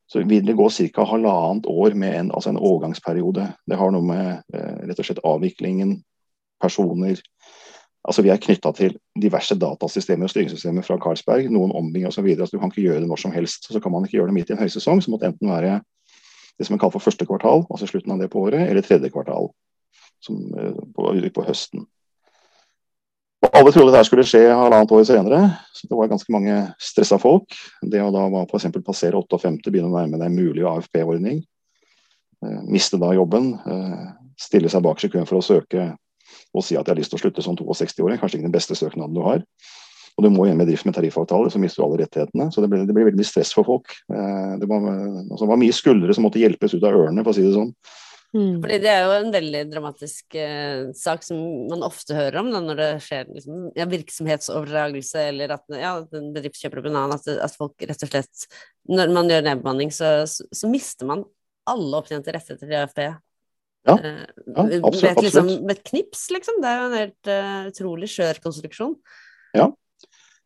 så 0.05 0.21
vil 0.29 0.45
det 0.45 0.53
gå 0.59 0.69
ca. 0.93 1.09
halvannet 1.09 1.65
år 1.65 1.97
med 1.97 2.19
en, 2.19 2.31
altså 2.37 2.53
en 2.53 2.61
overgangsperiode. 2.61 3.47
Det 3.65 3.79
har 3.79 3.89
noe 3.95 4.05
med 4.05 4.59
rett 4.85 4.99
og 4.99 5.07
slett 5.07 5.23
avviklingen, 5.25 5.95
personer, 6.61 7.17
Altså 8.03 8.23
Vi 8.25 8.31
er 8.33 8.41
knytta 8.41 8.73
til 8.75 8.97
diverse 9.15 9.55
datasystemer 9.55 10.27
og 10.27 10.31
styringssystemer 10.33 10.83
fra 10.83 10.97
Carlsberg, 11.00 11.47
noen 11.51 11.71
ombygging 11.71 12.09
osv. 12.09 12.27
Altså, 12.35 12.57
du 12.57 12.59
kan 12.59 12.71
ikke 12.73 12.83
gjøre 12.83 13.03
det 13.03 13.07
når 13.07 13.21
som 13.21 13.31
helst. 13.31 13.69
Så 13.71 13.79
kan 13.79 13.94
man 13.94 14.03
ikke 14.03 14.17
gjøre 14.17 14.31
det 14.31 14.38
midt 14.38 14.51
i 14.51 14.57
en 14.57 14.59
høysesong. 14.59 15.00
Så 15.00 15.11
måtte 15.13 15.29
enten 15.29 15.51
være 15.51 15.77
det 16.59 16.67
som 16.67 16.75
er 16.75 16.81
kalt 16.83 16.94
for 16.94 17.03
første 17.03 17.25
kvartal, 17.25 17.63
altså 17.71 17.88
slutten 17.89 18.13
av 18.13 18.21
det 18.21 18.29
på 18.33 18.44
året, 18.44 18.67
eller 18.67 18.85
tredje 18.85 19.09
kvartal 19.09 19.50
som, 20.23 20.38
eh, 20.59 20.75
på, 20.95 21.13
på, 21.33 21.45
høsten. 21.47 21.88
Og 23.44 23.50
alle 23.59 23.73
trodde 23.73 23.91
det 23.91 24.00
her 24.00 24.07
skulle 24.07 24.27
skje 24.27 24.44
halvannet 24.51 24.94
år 24.95 25.07
senere, 25.07 25.39
så 25.75 25.89
det 25.89 25.97
var 25.97 26.11
ganske 26.11 26.35
mange 26.35 26.59
stressa 26.79 27.17
folk. 27.19 27.57
Det 27.81 28.03
å 28.03 28.11
da 28.13 28.27
f.eks. 28.45 28.69
passere 28.85 29.19
58, 29.19 29.71
begynne 29.71 29.89
å 29.91 29.97
nærme 29.97 30.21
deg 30.21 30.35
mulig 30.35 30.67
AFP-ordning, 30.69 31.41
eh, 32.45 32.61
miste 32.69 33.01
da 33.01 33.11
jobben, 33.17 33.53
eh, 33.65 34.05
stille 34.39 34.71
seg 34.71 34.85
bak 34.85 35.01
seg 35.01 35.15
køen 35.15 35.27
for 35.29 35.41
å 35.41 35.45
søke 35.45 35.91
og 36.53 36.65
si 36.65 36.77
at 36.77 36.85
jeg 36.85 36.94
har 36.94 37.00
lyst 37.00 37.13
til 37.13 37.19
å 37.19 37.23
slutte 37.23 37.45
som 37.45 37.57
62-åring, 37.57 38.19
kanskje 38.21 38.39
ikke 38.39 38.50
den 38.50 38.55
beste 38.55 38.77
søknaden 38.77 39.15
du 39.17 39.23
har. 39.25 39.41
Og 40.13 40.25
du 40.25 40.29
må 40.29 40.45
i 40.45 40.53
drift 40.67 40.85
med 40.85 40.94
tariffavtale, 40.94 41.50
så 41.50 41.59
mister 41.61 41.81
du 41.81 41.88
alle 41.88 42.03
rettighetene. 42.03 42.51
Så 42.53 42.61
det 42.61 42.69
blir, 42.69 42.85
det 42.85 42.94
blir 42.94 43.07
veldig 43.09 43.17
mye 43.17 43.29
stress 43.31 43.53
for 43.55 43.65
folk. 43.65 43.95
Eh, 44.13 44.53
det 44.61 44.69
var, 44.69 44.85
altså, 44.85 45.41
det 45.41 45.51
var, 45.55 45.61
mye 45.63 45.75
skuldre 45.75 46.13
som 46.13 46.27
måtte 46.27 46.41
hjelpes 46.41 46.75
ut 46.75 46.85
av 46.85 46.94
ørene, 46.94 47.25
for 47.25 47.33
å 47.33 47.38
si 47.38 47.45
det 47.45 47.55
sånn. 47.55 47.71
Mm. 48.33 48.61
Fordi 48.63 48.77
det 48.81 48.89
er 48.89 49.03
jo 49.05 49.15
en 49.15 49.33
veldig 49.33 49.59
dramatisk 49.69 50.38
eh, 50.41 50.88
sak 50.97 51.25
som 51.25 51.41
man 51.69 51.85
ofte 51.85 52.17
hører 52.17 52.39
om 52.41 52.50
da, 52.53 52.61
når 52.65 52.79
det 52.79 52.89
skjer 53.05 53.27
liksom, 53.29 53.67
ja, 53.77 53.89
virksomhetsoverdragelse, 53.89 55.25
eller 55.33 55.57
at 55.57 55.77
ja, 55.81 55.95
en 56.01 56.31
bedrift 56.33 56.61
kjøper 56.61 56.81
opp 56.81 56.89
en 56.89 56.97
annen. 57.01 57.17
At, 57.17 57.29
at, 57.50 57.57
folk 57.57 57.81
rett 57.81 58.05
og 58.05 58.13
slett 58.13 58.47
Når 58.89 59.13
man 59.17 59.29
gjør 59.29 59.45
nedbemanning, 59.50 59.94
så, 59.94 60.15
så, 60.29 60.45
så 60.53 60.69
mister 60.69 61.10
man 61.10 61.25
alle 61.69 62.01
opptjente 62.01 62.33
rettigheter 62.33 62.69
til 62.69 62.81
AFP. 62.81 63.05
Ja, 63.83 63.97
ja 63.99 64.25
absolutt. 64.79 65.17
Med, 65.17 65.23
Liksom, 65.25 65.49
med 65.67 65.71
et 65.75 65.85
knips, 65.89 66.25
liksom. 66.31 66.59
Det 66.63 66.69
er 66.69 66.79
jo 66.79 66.89
en 66.89 66.99
helt 66.99 67.31
uh, 67.31 67.61
utrolig 67.71 68.09
skjør 68.11 68.39
konstruksjon. 68.43 68.93
Ja. 69.57 69.69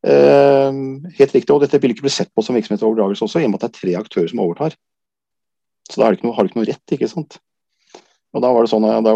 Uh, 0.05 0.71
helt 1.17 1.35
riktig. 1.35 1.51
Og 1.53 1.61
dette 1.61 1.79
vil 1.83 1.93
ikke 1.93 2.07
bli 2.07 2.13
sett 2.13 2.33
på 2.33 2.45
som 2.45 2.57
virksomhetsoverdragelse 2.57 3.27
også, 3.27 3.41
i 3.43 3.49
og 3.49 3.53
med 3.53 3.61
at 3.61 3.67
det 3.67 3.73
er 3.73 3.81
tre 3.81 3.97
aktører 4.01 4.31
som 4.33 4.41
overtar. 4.45 4.77
Så 5.87 5.99
da 5.99 6.07
har 6.07 6.15
du 6.15 6.19
ikke, 6.19 6.33
ikke 6.33 6.59
noe 6.59 6.69
rett, 6.71 6.95
ikke 6.97 7.11
sant. 7.11 7.39
Og 8.35 8.43
Da 8.43 8.51
var 8.53 8.65
det 8.65 8.69
sånn, 8.69 8.85
da 9.05 9.13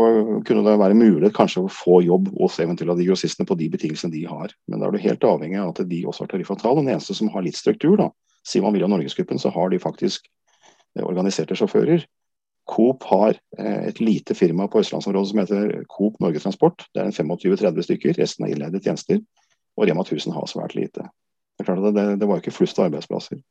kunne 0.48 0.64
det 0.66 0.78
være 0.80 0.98
mulig 0.98 1.30
kanskje 1.36 1.66
å 1.66 1.72
få 1.72 2.00
jobb 2.06 2.32
hos 2.40 2.56
eventuelt 2.64 2.98
de 2.98 3.06
grossistene 3.10 3.46
på 3.46 3.58
de 3.60 3.68
betingelsene 3.74 4.14
de 4.14 4.24
har. 4.26 4.54
Men 4.72 4.82
da 4.82 4.88
er 4.88 4.96
du 4.96 5.04
helt 5.04 5.28
avhengig 5.28 5.60
av 5.62 5.74
at 5.74 5.82
de 5.90 6.00
også 6.08 6.26
har 6.26 6.32
tariffavtale. 6.32 6.80
Den 6.82 6.94
eneste 6.96 7.18
som 7.18 7.30
har 7.34 7.44
litt 7.46 7.60
struktur, 7.60 7.98
da, 8.00 8.08
sier 8.48 8.64
man 8.66 8.74
vil 8.74 8.88
av 8.88 8.94
Norgesgruppen, 8.94 9.42
så 9.42 9.52
har 9.54 9.70
de 9.70 9.82
faktisk 9.84 10.26
eh, 10.96 11.04
organiserte 11.04 11.58
sjåfører. 11.60 12.08
Coop 12.70 13.04
har 13.10 13.36
eh, 13.58 13.88
et 13.90 14.02
lite 14.04 14.36
firma 14.38 14.68
på 14.72 14.84
østlandsområdet 14.84 15.32
som 15.32 15.42
heter 15.42 15.72
Coop 15.92 16.20
Norge 16.24 16.44
Transport. 16.44 16.86
Det 16.94 17.02
er 17.02 17.10
en 17.10 17.16
25-30 17.34 17.88
stykker, 17.88 18.20
resten 18.20 18.46
er 18.46 18.54
innleide 18.54 18.84
tjenester. 18.84 19.22
Og 19.80 19.88
Rema 19.88 20.06
1000 20.06 20.36
har 20.36 20.50
svært 20.52 20.76
lite. 20.78 21.08
Det, 21.62 21.76
det, 21.96 22.06
det 22.22 22.28
var 22.30 22.42
ikke 22.42 22.54
flust 22.54 22.80
av 22.80 22.90
arbeidsplasser. 22.90 23.42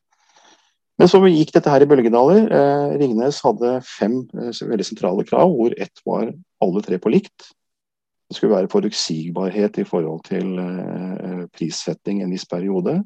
Men 1.01 1.09
så 1.09 1.21
gikk 1.25 1.55
dette 1.55 1.73
her 1.73 1.81
i 1.81 1.89
bølgedaler. 1.89 2.51
Eh, 2.53 2.91
Ringnes 3.01 3.39
hadde 3.45 3.79
fem 3.89 4.19
eh, 4.37 4.53
veldig 4.53 4.85
sentrale 4.85 5.25
krav, 5.25 5.49
hvor 5.57 5.73
ett 5.81 6.03
var 6.05 6.29
alle 6.61 6.83
tre 6.85 6.99
på 7.01 7.13
likt. 7.15 7.47
Det 8.29 8.37
skulle 8.37 8.53
være 8.53 8.71
forutsigbarhet 8.71 9.81
i 9.81 9.87
forhold 9.89 10.21
til 10.29 10.59
eh, 10.61 11.47
prissetting 11.57 12.21
en 12.21 12.35
viss 12.35 12.45
periode. 12.51 12.99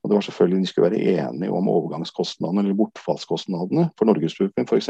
Og 0.00 0.10
det 0.10 0.16
var 0.16 0.24
selvfølgelig 0.24 0.60
De 0.62 0.68
skulle 0.70 0.90
være 0.90 1.16
enige 1.26 1.52
om 1.52 1.68
overgangskostnadene 1.68 2.64
eller 2.64 2.78
bortfallskostnadene. 2.78 3.90
For 3.98 4.08
Norgesgruppen 4.08 4.68
f.eks. 4.68 4.88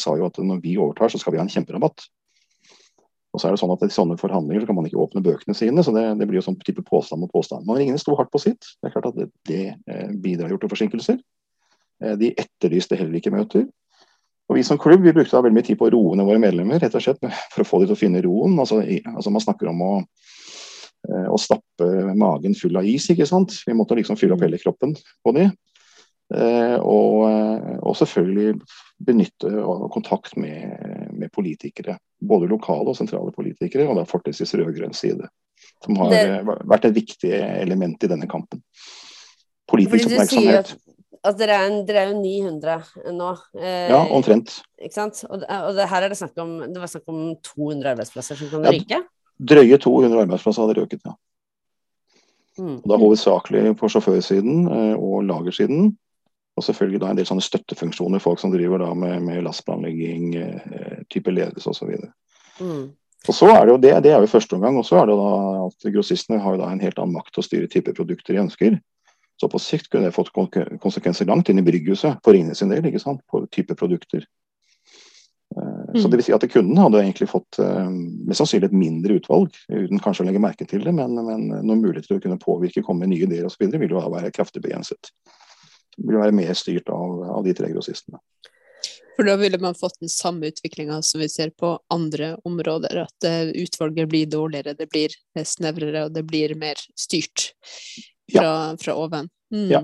sa 0.00 0.14
jo 0.16 0.28
at 0.28 0.40
når 0.40 0.62
vi 0.64 0.78
overtar, 0.80 1.12
så 1.12 1.20
skal 1.20 1.34
vi 1.34 1.40
ha 1.40 1.44
en 1.44 1.52
kjemperabatt. 1.52 2.06
Og 3.36 3.40
så 3.40 3.48
er 3.48 3.54
det 3.54 3.60
sånn 3.60 3.74
at 3.74 3.82
I 3.84 3.92
sånne 3.92 4.16
forhandlinger 4.20 4.64
så 4.64 4.70
kan 4.70 4.78
man 4.78 4.86
ikke 4.88 5.00
åpne 5.02 5.22
bøkene 5.24 5.56
sine, 5.56 5.82
så 5.84 5.92
det, 5.92 6.04
det 6.16 6.26
blir 6.30 6.40
jo 6.40 6.46
sånn 6.46 6.56
type 6.64 6.82
påstand 6.86 7.20
mot 7.20 7.32
påstand. 7.32 7.66
Men 7.68 7.82
ingen 7.84 8.00
sto 8.00 8.16
hardt 8.16 8.32
på 8.32 8.40
sitt. 8.40 8.70
Det 8.80 8.88
er 8.88 8.94
klart 8.94 9.10
at 9.10 9.18
det, 9.18 9.28
det 9.50 9.64
eh, 9.74 10.14
bidrar 10.16 10.54
jo 10.54 10.58
til 10.62 10.72
forsinkelser. 10.72 11.20
Eh, 12.02 12.16
de 12.18 12.32
etterlyste 12.32 12.96
heller 12.96 13.20
ikke 13.20 13.34
møter. 13.34 13.68
Og 14.48 14.56
Vi 14.56 14.64
som 14.64 14.80
klubb 14.80 15.04
vi 15.04 15.12
brukte 15.12 15.36
da 15.36 15.42
veldig 15.44 15.58
mye 15.58 15.66
tid 15.66 15.76
på 15.76 15.90
å 15.90 15.92
roe 15.92 16.16
ned 16.16 16.24
våre 16.24 16.40
medlemmer, 16.40 16.80
rett 16.80 16.94
og 16.96 17.04
slett 17.04 17.20
for 17.52 17.62
å 17.62 17.68
få 17.68 17.82
dem 17.82 17.90
til 17.90 17.98
å 17.98 18.00
finne 18.00 18.24
roen. 18.24 18.56
Altså, 18.56 18.80
altså 18.80 19.32
Man 19.34 19.44
snakker 19.44 19.68
om 19.68 19.82
å 19.84 19.92
eh, 21.06 21.30
stappe 21.38 21.88
magen 22.18 22.56
full 22.58 22.78
av 22.80 22.86
is. 22.88 23.08
ikke 23.12 23.28
sant? 23.28 23.54
Vi 23.66 23.76
måtte 23.76 23.98
liksom 23.98 24.18
fylle 24.18 24.36
opp 24.36 24.44
hele 24.46 24.60
kroppen 24.60 24.96
på 24.96 25.34
de. 25.36 25.48
Eh, 26.34 26.76
og, 26.84 27.22
eh, 27.30 27.76
og 27.80 27.96
selvfølgelig 27.96 28.58
benytte 29.06 29.52
kontakt 29.94 30.36
med, 30.36 30.74
med, 31.12 31.30
politikere. 31.32 31.96
Både 32.20 32.50
lokale 32.50 32.90
og 32.90 32.98
sentrale 32.98 33.32
politikere, 33.32 33.86
og 33.88 33.96
da 33.96 34.04
fortrinnsvis 34.08 34.56
rød-grønn 34.60 34.96
side. 34.96 35.30
Som 35.84 35.98
har 36.02 36.12
det... 36.12 36.58
vært 36.68 36.88
et 36.88 36.98
viktig 36.98 37.32
element 37.32 38.04
i 38.04 38.10
denne 38.10 38.28
kampen. 38.30 38.60
Politisk 39.68 40.10
oppmerksomhet. 40.10 40.76
Altså, 41.18 41.38
dere, 41.40 41.56
er, 41.58 41.78
dere 41.86 42.02
er 42.04 42.10
jo 42.12 42.20
900 42.20 43.14
nå. 43.16 43.30
Eh, 43.58 43.88
ja, 43.90 44.02
omtrent. 44.14 44.60
Ikke 44.78 44.94
sant? 44.94 45.24
Og, 45.26 45.42
og 45.42 45.72
det, 45.76 45.88
her 45.90 46.04
er 46.04 46.12
det 46.12 46.18
snakk 46.20 46.38
om, 46.44 46.52
det 46.68 46.82
var 46.82 46.90
snakk 46.92 47.10
om 47.10 47.22
200 47.44 47.94
arbeidsplasser 47.94 48.38
som 48.38 48.52
kan 48.52 48.68
ja, 48.68 48.74
ryke? 48.76 49.00
Drøye 49.38 49.78
200 49.78 50.24
arbeidsplasser 50.26 50.64
hadde 50.64 50.80
røket, 50.80 51.02
ja. 51.06 51.14
Mm. 52.58 52.80
Da 52.90 52.96
hovedsakelig 52.98 53.76
på 53.78 53.88
sjåførsiden 53.92 54.64
eh, 54.66 54.94
og 54.98 55.24
lagersiden. 55.28 55.92
Og 56.58 56.64
selvfølgelig 56.66 57.00
da 57.00 57.10
en 57.12 57.18
del 57.20 57.26
sånne 57.28 57.44
støttefunksjoner, 57.46 58.22
folk 58.22 58.40
som 58.42 58.50
driver 58.50 58.82
da 58.82 58.88
med, 58.98 59.20
med 59.22 59.44
lastplanlegging, 59.46 60.32
eh, 60.34 61.04
type 61.12 61.30
ledelse 61.30 61.70
osv. 61.70 61.92
Mm. 62.58 62.88
Og 63.28 63.34
så 63.34 63.50
er 63.52 63.60
det 63.62 63.74
jo 63.74 63.80
det, 63.82 63.92
det 64.02 64.12
er 64.12 64.24
jo 64.24 64.30
første 64.30 64.58
omgang. 64.58 64.78
Og 64.80 64.86
så 64.86 64.98
er 64.98 65.06
det 65.10 65.18
da 65.20 65.32
at 65.68 65.88
grossistene 65.94 66.40
har 66.42 66.56
jo 66.56 66.62
da 66.64 66.72
en 66.72 66.82
helt 66.82 66.98
annen 66.98 67.14
makt 67.14 67.34
til 67.34 67.44
å 67.44 67.46
styre 67.46 67.70
type 67.70 67.94
produkter 67.94 68.34
de 68.34 68.42
ønsker. 68.42 68.78
Så 69.38 69.46
på 69.50 69.60
sikt 69.62 69.86
kunne 69.92 70.08
det 70.08 70.16
fått 70.16 70.32
konsekvenser 70.34 71.28
langt 71.30 71.50
inn 71.50 71.60
i 71.62 71.66
brygghuset 71.66 72.18
for 72.24 72.34
Ringnes 72.34 72.58
sin 72.58 72.74
del, 72.74 72.90
ikke 72.90 73.02
sant, 73.02 73.22
på 73.30 73.44
type 73.54 73.76
produkter. 73.78 74.26
Så 75.54 76.04
mm. 76.04 76.10
det 76.10 76.16
vil 76.16 76.24
si 76.26 76.34
at 76.36 76.44
kunden 76.52 76.76
hadde 76.76 77.00
egentlig 77.00 77.30
fått 77.30 77.58
uh, 77.62 77.88
mest 77.88 78.42
sannsynlig 78.42 78.68
et 78.68 78.76
mindre 78.76 79.16
utvalg, 79.16 79.54
uten 79.72 80.02
kanskje 80.04 80.26
å 80.26 80.28
legge 80.28 80.42
merke 80.44 80.66
til 80.68 80.84
det, 80.84 80.92
men, 80.92 81.16
men 81.16 81.46
noen 81.48 81.80
muligheter 81.80 82.10
til 82.10 82.18
å 82.18 82.24
kunne 82.26 82.40
påvirke, 82.42 82.84
komme 82.84 83.06
med 83.06 83.14
nye 83.14 83.24
ideer 83.24 83.48
osv. 83.48 83.64
vil 83.72 83.94
jo 83.94 84.02
være 84.12 84.32
kraftig 84.34 84.60
begrenset. 84.64 85.10
Det 85.96 86.04
vil 86.04 86.20
være 86.20 86.36
mer 86.36 86.52
styrt 86.58 86.92
av, 86.92 87.22
av 87.38 87.46
de 87.46 87.56
tre 87.56 87.72
grossistene. 87.72 88.20
For 89.16 89.26
da 89.26 89.34
ville 89.40 89.58
man 89.58 89.74
fått 89.74 89.96
den 89.98 90.12
samme 90.12 90.52
utviklinga 90.52 91.00
som 91.02 91.24
vi 91.24 91.26
ser 91.32 91.50
på 91.50 91.72
andre 91.90 92.36
områder. 92.46 93.00
At 93.08 93.26
uh, 93.26 93.48
utvalget 93.50 94.12
blir 94.12 94.28
dårligere, 94.30 94.76
det 94.78 94.86
blir 94.92 95.16
snevrere 95.42 96.04
og 96.06 96.12
det 96.14 96.22
blir 96.28 96.54
mer 96.60 96.78
styrt 96.94 97.48
fra, 98.30 98.44
ja. 98.44 98.76
fra 98.78 98.94
oven. 98.94 99.32
Mm. 99.54 99.70
Ja. 99.72 99.82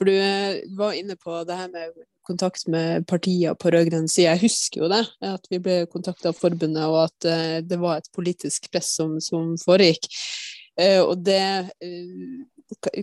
For 0.00 0.08
du 0.08 0.16
uh, 0.16 0.56
var 0.80 0.96
inne 0.98 1.20
på 1.20 1.44
det 1.44 1.60
her 1.60 1.70
med 1.70 2.00
kontakt 2.30 2.68
med 2.70 3.06
partier 3.10 3.56
på 3.58 3.72
rød-grønn 3.74 4.08
side. 4.08 4.28
Jeg 4.28 4.44
husker 4.44 4.84
jo 4.84 4.92
det, 4.92 5.02
at 5.26 5.50
vi 5.50 5.60
ble 5.62 5.82
kontakta 5.90 6.30
av 6.30 6.38
forbundet, 6.38 6.86
og 6.86 7.02
at 7.08 7.28
uh, 7.28 7.58
det 7.66 7.80
var 7.80 7.98
et 7.98 8.08
politisk 8.16 8.70
press 8.72 8.94
som, 8.98 9.18
som 9.24 9.56
foregikk. 9.60 10.08
Uh, 10.78 11.02
og 11.02 11.20
det 11.26 11.42
uh, 11.82 12.40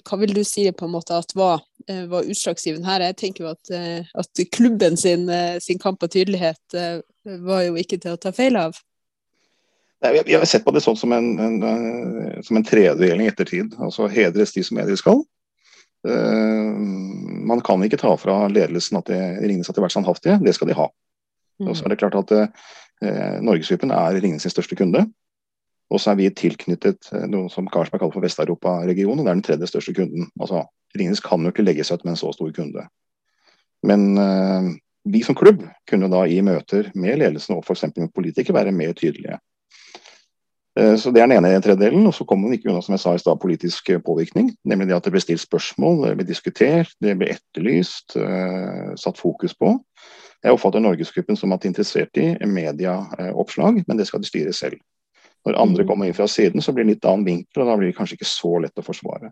Hva 0.08 0.18
vil 0.22 0.32
du 0.32 0.44
si 0.48 0.64
på 0.72 0.88
en 0.88 0.94
måte 0.94 1.12
at 1.12 1.34
var, 1.36 1.60
var 2.08 2.24
utslagsgivende 2.24 2.88
her? 2.88 3.04
Jeg 3.04 3.18
tenker 3.20 3.44
jo 3.44 3.50
at, 3.52 3.72
at 4.16 4.42
klubben 4.56 4.96
sin, 4.96 5.26
sin, 5.60 5.76
kamp 5.76 6.06
og 6.08 6.14
tydelighet 6.14 6.78
var 7.44 7.66
jo 7.66 7.76
ikke 7.76 8.00
til 8.00 8.16
å 8.16 8.22
ta 8.24 8.32
feil 8.32 8.56
av. 8.56 8.80
Nei, 10.06 10.14
vi, 10.24 10.38
har 10.38 10.48
sett 10.48 10.64
på 10.64 10.72
det 10.72 10.86
sånn 10.86 10.96
som 10.96 11.12
en, 11.12 11.28
en, 11.36 11.60
som 12.48 12.62
en 12.62 12.64
tredeling 12.64 13.28
ettertid. 13.28 13.76
Altså 13.76 14.08
hedres 14.08 14.56
de 14.56 14.64
som 14.64 14.80
hedres 14.80 15.04
skal. 15.04 15.20
Eh, 16.06 16.74
man 17.48 17.62
kan 17.66 17.84
ikke 17.86 18.00
ta 18.02 18.14
fra 18.20 18.40
ledelsen 18.52 19.00
at 19.00 19.10
det 19.10 19.22
Ringnes 19.44 19.70
har 19.72 19.80
vært 19.82 19.96
standhaftige, 19.96 20.40
det 20.44 20.54
skal 20.58 20.70
de 20.70 20.78
ha. 20.78 20.90
Mm. 21.58 21.70
Og 21.70 21.78
så 21.78 21.86
er 21.86 21.94
det 21.94 22.02
klart 22.02 22.18
at 22.20 22.36
eh, 22.38 23.38
Norgesgruppen 23.42 23.94
er 23.96 24.20
Ringnes 24.22 24.46
sin 24.46 24.54
største 24.54 24.78
kunde. 24.78 25.08
Og 25.88 26.02
så 26.04 26.12
er 26.12 26.20
vi 26.20 26.32
tilknyttet 26.36 27.10
eh, 27.16 27.28
noe 27.32 27.52
som 27.54 27.70
Karlsberg 27.72 28.04
kaller 28.04 28.18
for 28.18 28.26
Vest-Europa-regionen. 28.26 29.24
Det 29.24 29.32
er 29.32 29.40
den 29.40 29.46
tredje 29.48 29.72
største 29.72 29.96
kunden. 29.98 30.28
Altså, 30.42 30.66
Ringnes 30.98 31.24
kan 31.24 31.44
jo 31.44 31.54
ikke 31.54 31.66
legge 31.66 31.86
seg 31.88 32.00
ut 32.00 32.08
med 32.08 32.16
en 32.16 32.22
så 32.22 32.34
stor 32.36 32.52
kunde. 32.56 32.88
Men 33.88 34.08
eh, 34.22 34.72
vi 35.08 35.24
som 35.24 35.38
klubb 35.38 35.64
kunne 35.90 36.10
da 36.12 36.26
i 36.28 36.42
møter 36.44 36.92
med 36.96 37.22
ledelsen 37.22 37.56
og 37.56 37.64
f.eks. 37.64 37.88
med 37.96 38.12
politikere 38.16 38.60
være 38.60 38.76
mer 38.76 38.96
tydelige. 38.98 39.40
Eh, 40.78 40.96
så 40.96 41.12
Det 41.12 41.22
er 41.22 41.28
den 41.28 41.46
ene 41.46 41.62
tredjedelen. 41.62 42.08
Og 42.08 42.14
så 42.14 42.26
kommer 42.26 42.48
man 42.48 42.58
ikke 42.58 42.70
unna 42.70 42.82
som 42.82 42.94
jeg 42.94 43.00
sa 43.00 43.14
i 43.16 43.22
sted, 43.22 43.40
politisk 43.42 43.90
eh, 43.90 44.00
påvirkning. 44.00 44.52
Nemlig 44.66 44.88
det 44.88 44.98
at 44.98 45.08
det 45.08 45.14
ble 45.16 45.22
stilt 45.24 45.42
spørsmål, 45.42 46.04
det 46.06 46.18
ble 46.20 46.28
diskutert, 46.28 46.94
det 47.02 47.18
ble 47.18 47.32
etterlyst, 47.34 48.18
uh, 48.18 48.94
satt 48.96 49.18
fokus 49.18 49.56
på. 49.58 49.74
Jeg 50.44 50.54
oppfatter 50.54 50.84
Norgesgruppen 50.84 51.38
som 51.40 51.54
at 51.54 51.64
de 51.64 51.68
er 51.68 51.74
interessert 51.74 52.20
i 52.22 52.28
medieoppslag, 52.46 53.82
men 53.88 53.98
det 53.98 54.06
skal 54.08 54.22
de 54.22 54.30
styre 54.30 54.54
selv. 54.54 54.78
Når 55.48 55.58
andre 55.58 55.84
mm. 55.84 55.88
kommer 55.90 56.06
inn 56.06 56.18
fra 56.18 56.28
siden, 56.30 56.62
så 56.62 56.74
blir 56.76 56.86
det 56.86 56.98
litt 56.98 57.08
annen 57.10 57.26
vinkel, 57.26 57.64
og 57.64 57.72
da 57.72 57.78
blir 57.80 57.90
det 57.90 57.98
kanskje 57.98 58.20
ikke 58.20 58.30
så 58.30 58.54
lett 58.62 58.78
å 58.78 58.86
forsvare. 58.86 59.32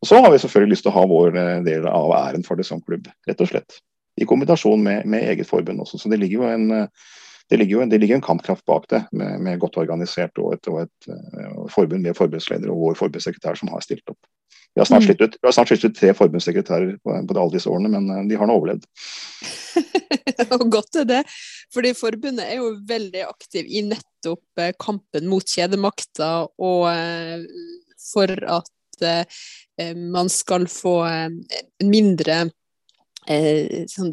Og 0.00 0.08
Så 0.08 0.18
har 0.18 0.32
vi 0.32 0.40
selvfølgelig 0.42 0.74
lyst 0.74 0.82
til 0.88 0.90
å 0.90 0.96
ha 0.96 1.06
vår 1.06 1.38
del 1.66 1.86
av 1.86 2.12
æren 2.16 2.42
for 2.42 2.56
det 2.56 2.66
som 2.66 2.80
klubb, 2.82 3.06
rett 3.28 3.40
og 3.40 3.50
slett. 3.52 3.78
I 4.18 4.26
kombinasjon 4.26 4.82
med, 4.82 5.06
med 5.06 5.28
eget 5.28 5.46
forbund 5.46 5.84
også. 5.84 6.00
Så 6.00 6.10
det 6.10 6.18
ligger 6.18 6.40
jo 6.40 6.48
en 6.50 6.88
det 7.50 7.56
ligger 7.56 7.76
jo 7.80 7.86
det 7.90 7.98
ligger 7.98 8.14
en 8.14 8.22
kampkraft 8.22 8.64
bak 8.64 8.84
det, 8.88 9.00
med, 9.12 9.40
med 9.42 9.58
godt 9.58 9.78
organisert 9.82 10.38
og 10.38 10.52
et, 10.54 10.68
og 10.70 10.84
et 10.84 11.08
uh, 11.10 11.64
forbund 11.72 12.06
med 12.06 12.14
forbundsleder 12.14 12.70
og 12.70 12.84
vår 12.84 13.00
forbundssekretær 13.00 13.58
som 13.58 13.72
har 13.74 13.82
stilt 13.82 14.06
opp. 14.12 14.20
Vi 14.74 14.78
har 14.78 14.86
snart, 14.86 15.02
mm. 15.02 15.08
slitt, 15.08 15.24
ut, 15.24 15.38
snart 15.50 15.72
slitt 15.72 15.88
ut 15.88 15.96
tre 15.98 16.12
forbundssekretærer 16.14 16.92
på, 17.02 17.16
på 17.26 17.34
alle 17.34 17.54
disse 17.56 17.70
årene, 17.70 17.90
men 17.90 18.06
uh, 18.06 18.22
de 18.30 18.38
har 18.38 18.46
nå 18.46 18.54
overlevd. 18.54 18.86
og 20.60 20.66
godt 20.70 21.00
er 21.02 21.10
det, 21.10 21.24
fordi 21.74 21.94
forbundet 21.98 22.46
er 22.46 22.62
jo 22.62 22.70
veldig 22.86 23.26
aktiv 23.26 23.66
i 23.66 23.82
nettopp 23.88 24.62
uh, 24.62 24.70
kampen 24.78 25.26
mot 25.30 25.56
kjedemakta 25.56 26.32
og 26.46 26.86
for 28.10 28.30
at 28.30 28.76
man 29.96 30.28
skal 30.28 30.66
få 30.68 30.94
mindre 31.86 32.42
sånn, 33.88 34.10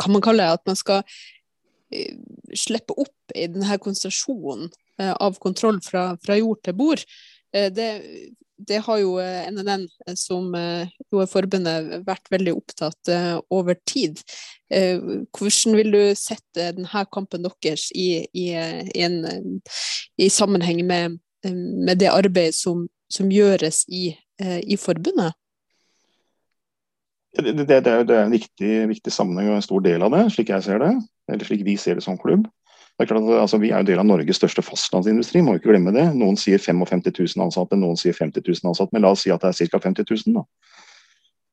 kan 0.00 0.12
man 0.12 0.24
kalle 0.24 0.44
det 0.44 0.56
at 0.58 0.68
man 0.68 0.76
skal 0.76 1.04
Eh, 1.04 1.43
slippe 2.56 2.96
opp 3.00 3.34
i 3.34 3.46
denne 3.50 3.78
konsentrasjonen 3.82 4.70
eh, 5.00 5.12
av 5.12 5.38
kontroll 5.42 5.80
fra, 5.84 6.12
fra 6.22 6.38
jord 6.38 6.62
til 6.64 6.76
bord. 6.78 7.04
Eh, 7.54 7.70
det, 7.74 7.88
det, 8.58 8.80
har 8.86 9.00
jo 9.02 9.16
NNN, 9.18 9.86
som 10.18 10.52
jo 10.54 11.22
er 11.22 11.30
forbundet, 11.30 11.90
vært 12.06 12.30
veldig 12.30 12.54
opptatt 12.54 13.10
over 13.50 13.74
tid. 13.82 14.22
Hvordan 14.70 15.74
vil 15.80 15.90
du 15.90 16.02
sette 16.16 16.70
denne 16.76 17.02
kampen 17.12 17.42
deres 17.44 17.88
i, 17.90 18.22
i, 18.30 18.46
i, 18.54 19.02
en, 19.02 19.18
i 20.14 20.30
sammenheng 20.30 20.84
med, 20.86 21.18
med, 21.50 21.98
det 21.98 22.14
arbeidet 22.14 22.54
som, 22.54 22.86
som 23.10 23.34
gjøres 23.34 23.82
i 23.90 24.78
forbundet? 24.80 25.34
Det, 27.34 27.52
det, 27.58 27.66
det, 27.66 27.90
er 27.90 28.24
en 28.24 28.34
viktig, 28.34 28.72
viktig, 28.90 29.12
sammenheng 29.12 29.50
og 29.50 29.58
en 29.58 29.64
stor 29.64 29.82
del 29.82 30.04
av 30.06 30.12
det, 30.14 30.26
slik 30.34 30.52
jeg 30.54 30.66
ser 30.66 30.82
det. 30.82 30.92
Eller 31.32 31.48
slik 31.48 31.64
vi 31.66 31.74
ser 31.80 31.98
det 31.98 32.04
som 32.06 32.18
klubb. 32.20 32.46
Det 32.94 33.04
er 33.04 33.10
klart 33.10 33.24
at, 33.26 33.40
altså, 33.42 33.58
vi 33.58 33.72
er 33.74 33.82
jo 33.82 33.88
del 33.88 33.98
av 33.98 34.06
Norges 34.06 34.38
største 34.38 34.62
fastlandsindustri, 34.62 35.42
må 35.42 35.56
ikke 35.58 35.72
glemme 35.72 35.94
det. 35.96 36.06
Noen 36.14 36.38
sier 36.38 36.62
55 36.62 37.02
000 37.10 37.42
ansatte, 37.48 37.78
noen 37.80 37.98
sier 37.98 38.14
50 38.14 38.44
000 38.46 38.70
ansatte, 38.70 38.94
men 38.94 39.02
la 39.02 39.10
oss 39.16 39.24
si 39.26 39.32
at 39.34 39.42
det 39.42 39.50
er 39.50 39.72
ca. 39.72 39.80
50 39.82 40.06
000. 40.06 40.36
da. 40.38 40.44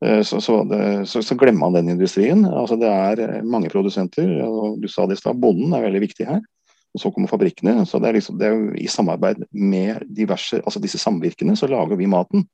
Eh, 0.06 0.22
så, 0.22 0.42
så, 0.42 0.64
det, 0.70 1.06
så, 1.10 1.24
så, 1.26 1.36
glemmer 1.36 1.66
man 1.66 1.80
den 1.80 1.90
industrien. 1.96 2.46
Altså, 2.46 2.78
det 2.82 2.90
er 2.90 3.24
eh, 3.26 3.42
mange 3.42 3.70
produsenter. 3.74 4.30
og 4.46 4.78
Du 4.82 4.90
sa 4.90 5.06
det 5.10 5.18
i 5.18 5.22
stad, 5.22 5.42
bonden 5.42 5.74
er 5.74 5.86
veldig 5.86 6.04
viktig 6.06 6.30
her. 6.30 6.42
Og 6.92 7.00
Så 7.00 7.12
kommer 7.12 7.32
fabrikkene. 7.32 7.86
så 7.86 8.00
det 8.00 8.10
er, 8.10 8.20
liksom, 8.20 8.38
det 8.38 8.48
er 8.48 8.54
jo 8.54 8.74
I 8.76 8.88
samarbeid 8.88 9.46
med 9.52 10.06
diverse, 10.10 10.60
altså 10.62 10.82
disse 10.84 11.00
samvirkene 11.00 11.56
så 11.56 11.70
lager 11.72 11.96
vi 11.96 12.10
maten. 12.10 12.46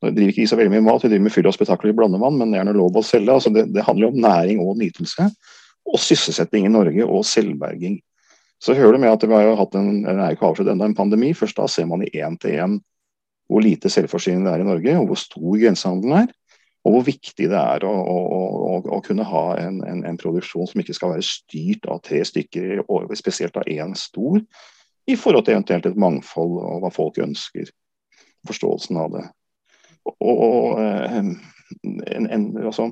Nå 0.00 0.10
driver 0.16 0.32
ikke 0.32 0.44
de 0.44 0.48
så 0.48 0.56
veldig 0.56 0.72
mye 0.72 0.84
mat, 0.86 1.02
vi 1.04 1.10
driver 1.12 1.26
med 1.26 1.34
fyll 1.34 1.48
og 1.50 1.56
spetakkel 1.56 1.90
i 1.90 1.96
blandevann, 1.96 2.38
men 2.40 2.52
det 2.52 2.60
er 2.60 2.68
noe 2.68 2.78
lov 2.78 2.96
å 2.96 3.04
selge. 3.04 3.34
Altså 3.34 3.52
det, 3.52 3.66
det, 3.74 3.84
handler 3.84 4.08
om 4.08 4.20
næring 4.24 4.62
og 4.64 4.78
nytelse. 4.80 5.26
Og 5.90 6.00
sysselsetting 6.00 6.64
i 6.64 6.72
Norge 6.72 7.04
og 7.04 7.26
selvberging. 7.28 7.98
Så 8.60 8.76
hører 8.76 8.96
du 8.96 9.02
med 9.02 9.12
at 9.12 9.24
vi 9.24 9.36
har 9.36 9.56
hatt 9.56 9.76
en, 9.76 10.04
er 10.08 10.34
ikke 10.34 10.48
avsluttet 10.48 10.72
enda, 10.72 10.88
en 10.88 10.96
pandemi. 10.96 11.32
Først 11.36 11.60
da 11.60 11.66
ser 11.68 11.88
man 11.88 12.04
i 12.04 12.12
én 12.16 12.36
til 12.40 12.56
én 12.56 12.78
hvor 13.50 13.64
lite 13.64 13.90
selvforsyning 13.90 14.44
det 14.46 14.52
er 14.52 14.62
i 14.62 14.68
Norge, 14.68 14.92
og 15.00 15.08
hvor 15.10 15.18
stor 15.18 15.56
grensehandelen 15.58 16.20
er. 16.20 16.28
Og 16.86 16.94
hvor 16.94 17.02
viktig 17.08 17.48
det 17.50 17.58
er 17.58 17.84
å, 17.84 17.90
å, 17.90 18.20
å, 18.30 18.76
å 18.96 19.00
kunne 19.04 19.26
ha 19.26 19.42
en, 19.60 19.80
en, 19.84 20.04
en, 20.06 20.20
produksjon 20.20 20.70
som 20.70 20.80
ikke 20.80 20.94
skal 20.96 21.12
være 21.16 21.26
styrt 21.26 21.88
av 21.90 21.98
tre 22.06 22.22
stykker, 22.24 22.84
og 22.86 23.10
spesielt 23.18 23.58
av 23.60 23.68
én 23.68 23.92
stor, 23.98 24.38
i 25.10 25.16
forhold 25.18 25.48
til 25.48 25.58
eventuelt 25.58 25.90
et 25.90 25.98
mangfold 26.00 26.56
og 26.62 26.84
hva 26.84 26.92
folk 26.94 27.18
ønsker. 27.20 27.68
Forståelsen 28.48 29.00
av 29.02 29.12
det 29.16 29.26
og 30.08 30.80
eh, 30.80 31.18
en, 31.20 32.26
en, 32.26 32.46
altså, 32.64 32.90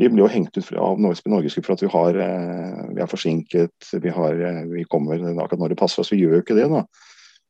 vi 0.00 0.08
blir 0.08 0.24
jo 0.24 0.32
hengt 0.32 0.56
ut 0.56 0.72
av 0.80 1.00
Norgesgruppen 1.02 1.66
for 1.66 1.76
at 1.76 1.84
vi, 1.84 1.92
har, 1.92 2.18
eh, 2.24 2.82
vi 2.96 3.04
er 3.04 3.10
forsinket, 3.10 3.90
vi, 4.00 4.12
har, 4.16 4.38
eh, 4.48 4.62
vi 4.70 4.86
kommer 4.88 5.20
akkurat 5.30 5.60
når 5.60 5.74
det 5.74 5.80
passer 5.82 6.02
oss. 6.02 6.12
Vi 6.14 6.22
gjør 6.22 6.38
jo 6.38 6.44
ikke 6.44 6.56
det. 6.56 6.68
da. 6.72 6.86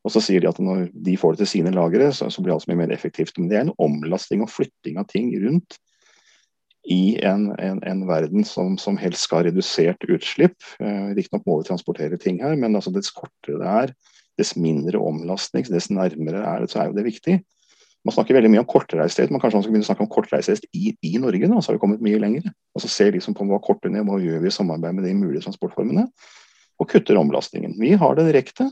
Og 0.00 0.14
så 0.14 0.22
sier 0.24 0.42
de 0.42 0.48
at 0.48 0.58
når 0.62 0.88
de 1.06 1.14
får 1.20 1.36
det 1.36 1.44
til 1.44 1.52
sine 1.54 1.74
lagre, 1.76 2.08
så, 2.16 2.30
så 2.32 2.42
blir 2.42 2.56
alt 2.56 2.66
mye 2.70 2.80
mer 2.82 2.94
effektivt. 2.94 3.36
Men 3.38 3.50
det 3.50 3.58
er 3.58 3.68
en 3.68 3.76
omlasting 3.82 4.42
og 4.42 4.52
flytting 4.52 4.98
av 5.00 5.06
ting 5.12 5.30
rundt 5.44 5.78
i 6.90 7.20
en, 7.28 7.50
en, 7.60 7.82
en 7.84 8.06
verden 8.08 8.46
som, 8.48 8.78
som, 8.80 8.96
helst 8.98 9.26
skal 9.26 9.42
ha 9.42 9.50
redusert 9.50 10.06
utslipp. 10.08 10.56
Eh, 10.80 11.12
Riktignok 11.14 11.46
må 11.46 11.60
vi 11.60 11.68
transportere 11.68 12.18
ting 12.18 12.40
her, 12.42 12.56
men 12.58 12.74
altså 12.74 12.92
dess 12.94 13.12
kortere 13.14 13.60
det 13.60 13.74
er, 13.84 13.94
dess 14.40 14.54
mindre 14.56 14.98
omlastning, 14.98 15.68
dess 15.68 15.90
nærmere 15.92 16.40
er 16.40 16.64
det, 16.64 16.72
så 16.72 16.82
er 16.82 16.90
jo 16.90 16.96
det 16.96 17.06
viktig. 17.10 17.36
Man 18.06 18.14
snakker 18.16 18.36
veldig 18.38 18.48
mye 18.54 18.62
om 18.62 18.68
kortreisthet, 18.68 19.28
men 19.32 19.42
kanskje 19.42 19.58
man 19.58 19.64
skal 19.64 19.74
begynne 19.74 19.84
å 19.84 19.90
snakke 19.90 20.04
om 20.06 20.12
kortreisthet 20.12 20.62
i, 20.72 20.94
i, 21.04 21.12
Norge. 21.20 21.50
Da, 21.50 21.60
så 21.60 21.70
har 21.70 21.76
vi 21.76 21.82
kommet 21.82 22.04
mye 22.04 22.20
lenger. 22.22 22.46
Og 22.72 22.84
så 22.84 22.88
ser 22.88 23.12
liksom 23.12 23.36
på 23.36 23.44
hva 23.50 23.60
kortene 23.64 23.98
ned, 23.98 24.08
hva 24.08 24.16
gjør 24.22 24.40
vi 24.40 24.48
i 24.48 24.54
samarbeid 24.54 24.96
med 24.96 25.04
de 25.04 25.12
mulige 25.18 25.44
transportformene, 25.44 26.06
og 26.80 26.88
kutter 26.88 27.20
omlastningen. 27.20 27.76
Vi 27.80 27.92
har 28.00 28.16
det 28.16 28.30
direkte 28.30 28.70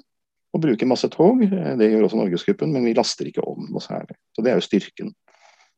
og 0.57 0.63
bruker 0.65 0.89
masse 0.89 1.11
tog, 1.13 1.43
det 1.45 1.91
gjør 1.91 2.07
også 2.07 2.23
Norgesgruppen, 2.23 2.73
men 2.73 2.87
vi 2.89 2.95
laster 2.97 3.29
ikke 3.29 3.45
om 3.45 3.67
noe 3.69 3.85
særlig. 3.85 4.17
Så 4.33 4.45
det 4.45 4.53
er 4.53 4.57
jo 4.57 4.65
styrken. 4.65 5.13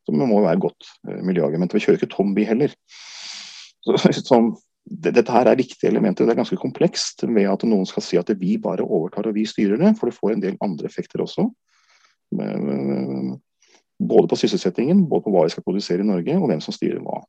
Så 0.07 0.15
vi 0.15 0.27
må 0.31 0.39
være 0.45 0.63
godt 0.63 0.93
miljøargument. 1.27 1.75
Vi 1.75 1.83
kjører 1.83 1.99
ikke 1.99 2.13
tom 2.15 2.37
heller. 2.39 2.75
Så, 3.83 3.99
sånn, 4.31 4.53
dette 4.87 5.27
her 5.31 5.51
er 5.51 5.59
viktige 5.59 5.91
elementer. 5.91 6.27
Det 6.27 6.37
er 6.37 6.41
ganske 6.43 6.61
komplekst 6.61 7.27
ved 7.27 7.51
at 7.51 7.67
noen 7.69 7.89
skal 7.89 8.05
si 8.05 8.21
at 8.21 8.31
vi 8.41 8.57
bare 8.63 8.87
overtar 8.87 9.29
og 9.29 9.37
vi 9.37 9.47
styrer 9.49 9.81
det. 9.81 9.97
For 9.99 10.11
det 10.11 10.17
får 10.17 10.37
en 10.37 10.47
del 10.47 10.57
andre 10.65 10.87
effekter 10.87 11.23
også. 11.27 11.49
Både 14.01 14.31
på 14.31 14.39
sysselsettingen, 14.39 15.05
både 15.09 15.27
på 15.27 15.33
hva 15.35 15.45
vi 15.45 15.53
skal 15.53 15.67
produsere 15.67 16.05
i 16.05 16.09
Norge, 16.09 16.37
og 16.39 16.49
hvem 16.49 16.63
som 16.65 16.75
styrer 16.75 17.03
hva. 17.05 17.21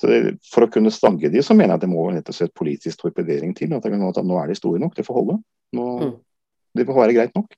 Så 0.00 0.10
det, 0.10 0.20
For 0.50 0.66
å 0.66 0.70
kunne 0.72 0.92
stagge 0.94 1.30
de, 1.30 1.42
så 1.44 1.54
mener 1.56 1.74
jeg 1.74 1.82
at 1.82 1.84
det 1.84 1.90
må 1.92 2.06
rett 2.10 2.30
og 2.30 2.36
slett 2.36 2.54
politisk 2.56 3.02
torpedering 3.02 3.52
til. 3.56 3.74
At 3.76 3.86
nå 3.86 4.38
er 4.40 4.50
de 4.50 4.56
store 4.58 4.80
nok, 4.82 4.96
det 4.96 5.06
får 5.06 5.18
holde. 5.20 5.38
Nå, 5.76 5.84
mm. 6.00 6.14
Det 6.74 6.86
får 6.88 6.98
være 6.98 7.16
greit 7.16 7.36
nok. 7.36 7.52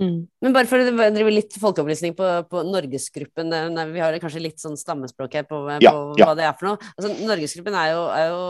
Mm. 0.00 0.18
Men 0.44 0.54
bare 0.54 0.68
for 0.70 0.80
å 0.80 1.08
drive 1.14 1.32
litt 1.32 1.56
folkeopplysning 1.60 2.14
på, 2.18 2.28
på 2.50 2.62
Norgesgruppen. 2.66 3.52
Vi 3.92 4.02
har 4.02 4.18
kanskje 4.22 4.42
litt 4.44 4.62
sånn 4.62 4.76
stammespråk 4.78 5.36
her 5.38 5.46
på, 5.48 5.60
på 5.66 5.78
ja. 5.84 5.92
hva 5.92 6.34
det 6.38 6.46
er 6.46 6.54
for 6.58 6.70
noe. 6.70 6.92
Altså, 6.96 7.12
Norgesgruppen 7.28 7.76
er 7.78 7.90
jo, 7.92 8.04
er 8.14 8.28
jo 8.30 8.42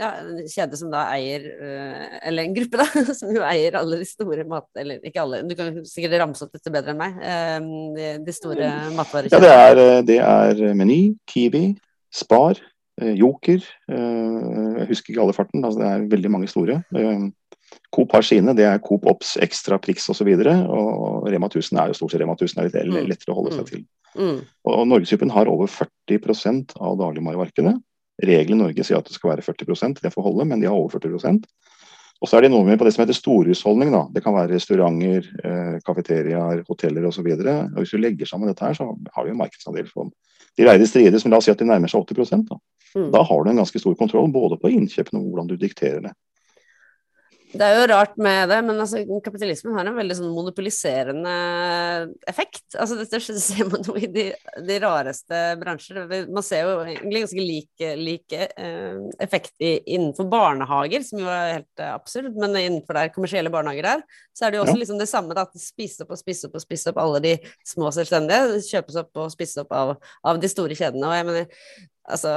ja, 0.00 0.10
en 0.22 0.50
kjede 0.50 0.80
som 0.80 0.92
da 0.92 1.06
eier 1.14 1.46
øh, 1.54 2.18
Eller 2.30 2.44
en 2.44 2.56
gruppe, 2.56 2.80
da, 2.82 3.04
som 3.20 3.32
jo 3.34 3.46
eier 3.46 3.78
alle 3.80 4.02
de 4.02 4.08
store 4.08 4.46
mat... 4.50 4.68
Eller 4.80 5.00
ikke 5.04 5.24
alle, 5.24 5.42
du 5.48 5.56
kan 5.58 5.80
sikkert 5.88 6.18
ramse 6.22 6.46
opp 6.46 6.54
dette 6.54 6.74
bedre 6.74 6.94
enn 6.94 7.00
meg. 7.00 7.18
Øh, 7.18 7.72
de, 7.98 8.12
de, 8.26 8.36
store 8.36 8.70
matvarekjedene. 8.98 9.50
Ja, 9.50 9.74
det 9.74 9.80
er, 9.80 10.06
det 10.06 10.20
er 10.68 10.78
Meny, 10.78 11.02
Kiwi, 11.30 11.66
Spar, 12.14 12.60
Joker. 12.94 13.58
jeg 13.90 14.84
husker 14.86 15.10
ikke 15.10 15.22
alle 15.24 15.34
farten, 15.34 15.64
altså 15.66 15.80
det 15.80 15.86
er 15.88 16.04
veldig 16.12 16.30
mange 16.30 16.46
store. 16.50 16.76
Coop 17.94 18.14
har 18.16 18.26
sine, 18.26 18.54
det 18.58 18.66
er 18.66 18.80
Coop 18.82 19.06
Ops, 19.10 19.36
Extra, 19.42 19.78
Prix 19.82 20.08
osv. 20.10 20.30
Og, 20.34 20.70
og 20.74 21.28
Rema 21.30 21.50
1000 21.50 21.80
er 21.80 21.92
jo 21.92 21.98
stort 21.98 22.14
sett 22.14 22.22
Rema 22.22 22.36
1000 22.36 22.62
er 22.62 22.70
litt 22.70 22.90
mm. 22.90 23.10
lettere 23.10 23.34
å 23.34 23.38
holde 23.38 23.54
seg 23.54 23.64
mm. 23.64 23.70
til. 23.70 23.84
Mm. 24.14 24.40
Og 24.70 24.88
Norgesgruppen 24.90 25.34
har 25.34 25.50
over 25.50 25.70
40 25.70 26.74
av 26.78 26.98
dagligvaremarkedet. 27.00 27.74
Regelen 28.24 28.60
i 28.60 28.62
Norge 28.62 28.86
sier 28.86 29.00
at 29.00 29.08
det 29.08 29.16
skal 29.16 29.32
være 29.32 29.46
40% 29.46 30.02
det 30.02 30.12
får 30.14 30.26
holde, 30.26 30.46
men 30.50 30.60
de 30.62 30.68
har 30.70 30.76
over 30.78 31.00
40% 31.00 31.48
Og 32.22 32.30
så 32.30 32.38
er 32.38 32.46
de 32.46 32.52
noe 32.52 32.64
med 32.64 32.78
på 32.78 32.86
det 32.86 32.92
som 32.94 33.02
heter 33.02 33.16
storhusholdning. 33.16 33.90
da. 33.92 34.04
Det 34.14 34.22
kan 34.24 34.36
være 34.36 34.54
restauranter, 34.54 35.26
eh, 35.44 35.80
kafeteriaer, 35.86 36.62
hoteller 36.68 37.08
osv. 37.08 37.26
Hvis 37.26 37.90
du 37.90 37.98
legger 37.98 38.30
sammen 38.30 38.48
dette 38.48 38.64
her, 38.64 38.74
så 38.78 38.86
har 38.86 39.26
vi 39.26 39.34
en 39.34 39.40
markedsandel 39.40 39.90
for 39.90 40.12
de 40.56 40.66
reide 40.66 40.86
strides, 40.86 41.24
men 41.24 41.34
la 41.34 41.40
oss 41.40 41.48
si 41.48 41.52
at 41.52 41.58
de 41.58 41.66
nærmer 41.66 41.90
seg 41.90 42.06
80 42.06 42.46
da. 42.46 42.58
Mm. 42.94 43.08
da 43.10 43.24
har 43.26 43.42
du 43.42 43.50
en 43.50 43.58
ganske 43.58 43.80
stor 43.82 43.94
kontroll 43.98 44.28
både 44.30 44.54
på 44.62 44.70
innkjøpene 44.70 45.18
og 45.18 45.32
hvordan 45.32 45.48
du 45.50 45.56
dikterer 45.58 46.00
det. 46.04 46.12
Det 47.54 47.62
er 47.62 47.76
jo 47.78 47.86
rart 47.92 48.16
med 48.18 48.48
det, 48.50 48.56
men 48.66 48.80
altså, 48.82 49.00
kapitalismen 49.22 49.76
har 49.78 49.86
en 49.86 49.94
veldig 49.94 50.16
sånn 50.18 50.32
monopoliserende 50.34 51.34
effekt. 52.30 52.64
Altså, 52.72 52.96
dette 52.98 53.20
ser 53.44 53.68
man 53.70 53.84
jo 53.86 53.94
i 53.98 54.08
de, 54.10 54.24
de 54.66 54.78
rareste 54.82 55.42
bransjer. 55.60 56.00
Man 56.34 56.46
ser 56.46 56.66
jo 56.66 56.80
egentlig 56.82 57.22
ganske 57.24 57.44
lik, 57.46 57.84
like, 58.00 58.48
eh, 58.58 58.98
effekt 59.22 59.54
i, 59.62 59.76
innenfor 59.94 60.26
barnehager, 60.32 61.06
som 61.06 61.22
jo 61.22 61.30
er 61.30 61.60
helt 61.60 61.84
eh, 61.84 61.94
absurd. 61.94 62.34
Men 62.40 62.58
innenfor 62.58 62.98
der 62.98 63.14
kommersielle 63.14 63.54
barnehager 63.54 63.90
er, 63.94 64.04
så 64.34 64.48
er 64.48 64.54
det 64.54 64.60
jo 64.60 64.66
også 64.66 64.76
ja. 64.76 64.82
liksom 64.82 65.00
det 65.02 65.10
samme. 65.12 65.38
Da, 65.38 65.46
at 65.46 65.62
spise 65.62 66.02
opp 66.02 66.14
og 66.16 66.22
spise 66.24 66.50
opp 66.50 66.58
og 66.58 66.66
spise 66.66 66.90
opp 66.90 67.00
alle 67.04 67.22
de 67.22 67.36
små 67.62 67.94
selvstendige. 67.94 68.60
Kjøpes 68.66 68.98
opp 69.04 69.22
og 69.22 69.30
spises 69.34 69.62
opp 69.62 69.74
av, 69.78 69.96
av 70.26 70.42
de 70.42 70.50
store 70.50 70.74
kjedene. 70.78 71.06
Og 71.06 71.18
jeg 71.20 71.30
mener, 71.30 71.82
altså 72.10 72.36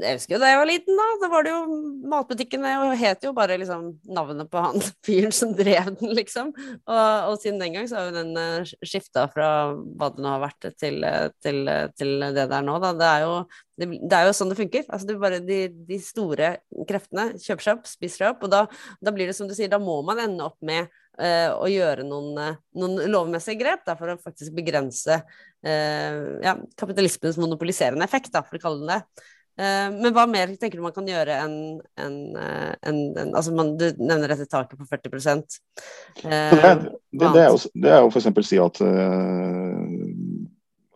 jeg 0.00 0.16
husker 0.18 0.36
jo 0.36 0.40
da 0.40 0.50
jeg 0.50 0.58
var 0.60 0.68
liten, 0.68 0.98
da. 0.98 1.06
Da 1.22 1.28
var 1.32 1.44
det 1.46 1.52
jo 1.52 1.78
Matbutikkene 2.10 2.72
og 2.84 2.94
het 2.98 3.24
jo 3.26 3.32
bare 3.36 3.58
liksom 3.60 3.88
navnet 4.16 4.50
på 4.52 4.62
han 4.62 4.82
fyren 5.06 5.34
som 5.34 5.52
drev 5.56 5.92
den, 6.00 6.14
liksom. 6.16 6.52
Og, 6.54 6.96
og, 6.96 7.36
siden 7.42 7.60
den 7.62 7.76
gang 7.76 7.88
så 7.90 7.98
har 7.98 8.10
jo 8.10 8.16
den 8.16 8.32
uh, 8.38 8.60
eh, 8.62 8.74
skifta 8.86 9.26
fra 9.32 9.48
hva 9.74 10.10
det 10.14 10.24
nå 10.24 10.32
har 10.32 10.42
vært, 10.46 10.68
til, 10.80 11.00
eh, 11.06 11.28
til, 11.42 11.62
eh, 11.72 11.86
til 11.98 12.28
det 12.36 12.46
der 12.52 12.66
nå, 12.66 12.76
da. 12.82 12.92
Det 12.96 13.08
er 13.10 13.24
jo, 13.26 13.32
det, 13.76 13.90
det 14.00 14.18
er 14.18 14.28
jo 14.28 14.36
sånn 14.38 14.52
det 14.52 14.60
funker. 14.60 14.86
Altså 14.88 15.10
det 15.10 15.18
bare 15.22 15.40
de, 15.44 15.60
de, 15.88 16.00
store 16.02 16.52
kreftene 16.88 17.28
kjøper 17.34 17.68
seg 17.68 17.80
opp, 17.80 17.90
spiser 17.90 18.22
seg 18.22 18.34
opp, 18.34 18.46
og 18.46 18.54
da, 18.54 18.64
da, 19.00 19.14
blir 19.16 19.30
det 19.30 19.36
som 19.38 19.50
du 19.50 19.56
sier, 19.56 19.72
da 19.72 19.82
må 19.82 20.00
man 20.06 20.22
ende 20.22 20.46
opp 20.46 20.58
med 20.64 20.88
uh, 21.20 21.52
å 21.56 21.68
gjøre 21.70 22.06
noen, 22.06 22.58
noen 22.78 22.98
lovmessige 23.12 23.60
grep 23.60 23.86
da, 23.88 23.96
for 23.98 24.12
å 24.12 24.20
faktisk 24.22 24.54
begrense 24.56 25.20
uh, 25.20 26.20
ja, 26.44 26.56
kapitalismens 26.78 27.40
monopoliserende 27.40 28.06
effekt, 28.06 28.32
da, 28.34 28.44
for 28.46 28.58
å 28.58 28.62
kalle 28.62 28.84
den 28.84 28.94
det. 28.94 29.26
Uh, 29.56 29.88
men 29.88 30.12
hva 30.12 30.26
mer 30.28 30.50
tenker 30.60 30.76
du 30.76 30.84
man 30.84 30.92
kan 30.92 31.06
gjøre 31.08 31.32
enn 31.40 31.52
en, 31.96 32.16
en, 32.36 32.96
en, 33.16 33.30
altså 33.30 33.54
man, 33.56 33.70
Du 33.80 33.86
nevner 33.96 34.28
dette 34.28 34.44
taket 34.52 34.76
på 34.76 34.84
40 34.84 35.14
uh, 35.16 35.30
det, 36.20 36.72
det, 37.16 37.22
det, 37.22 37.40
er 37.40 37.46
jo, 37.48 37.60
det 37.72 37.94
er 37.94 38.02
jo 38.04 38.10
f.eks. 38.10 38.26
si 38.44 38.58
at 38.60 38.80
uh, 38.84 39.78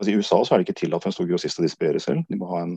I 0.04 0.16
USA 0.18 0.42
så 0.44 0.52
er 0.52 0.60
det 0.60 0.66
ikke 0.68 0.80
tillatt 0.82 1.06
for 1.06 1.08
en 1.08 1.16
stor 1.16 1.30
grossist 1.30 1.62
å 1.62 1.64
distribuere 1.64 2.02
selv. 2.04 2.26
De 2.28 2.36
må 2.36 2.50
ha 2.52 2.66
en, 2.66 2.74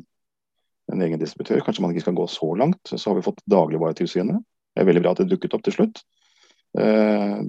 en, 0.93 1.03
egen 1.03 1.19
distributør. 1.19 1.59
Kanskje 1.65 1.83
man 1.83 1.91
ikke 1.91 2.05
skal 2.05 2.15
gå 2.15 2.27
så 2.31 2.47
langt. 2.61 2.79
Så 2.87 3.03
har 3.09 3.17
vi 3.17 3.25
fått 3.25 3.43
Dagligvaretilsynet. 3.51 4.39
Det 4.71 4.83
er 4.83 4.87
veldig 4.87 5.03
bra 5.03 5.11
at 5.11 5.19
det 5.19 5.33
dukket 5.33 5.57
opp 5.57 5.65
til 5.67 5.75
slutt. 5.75 5.99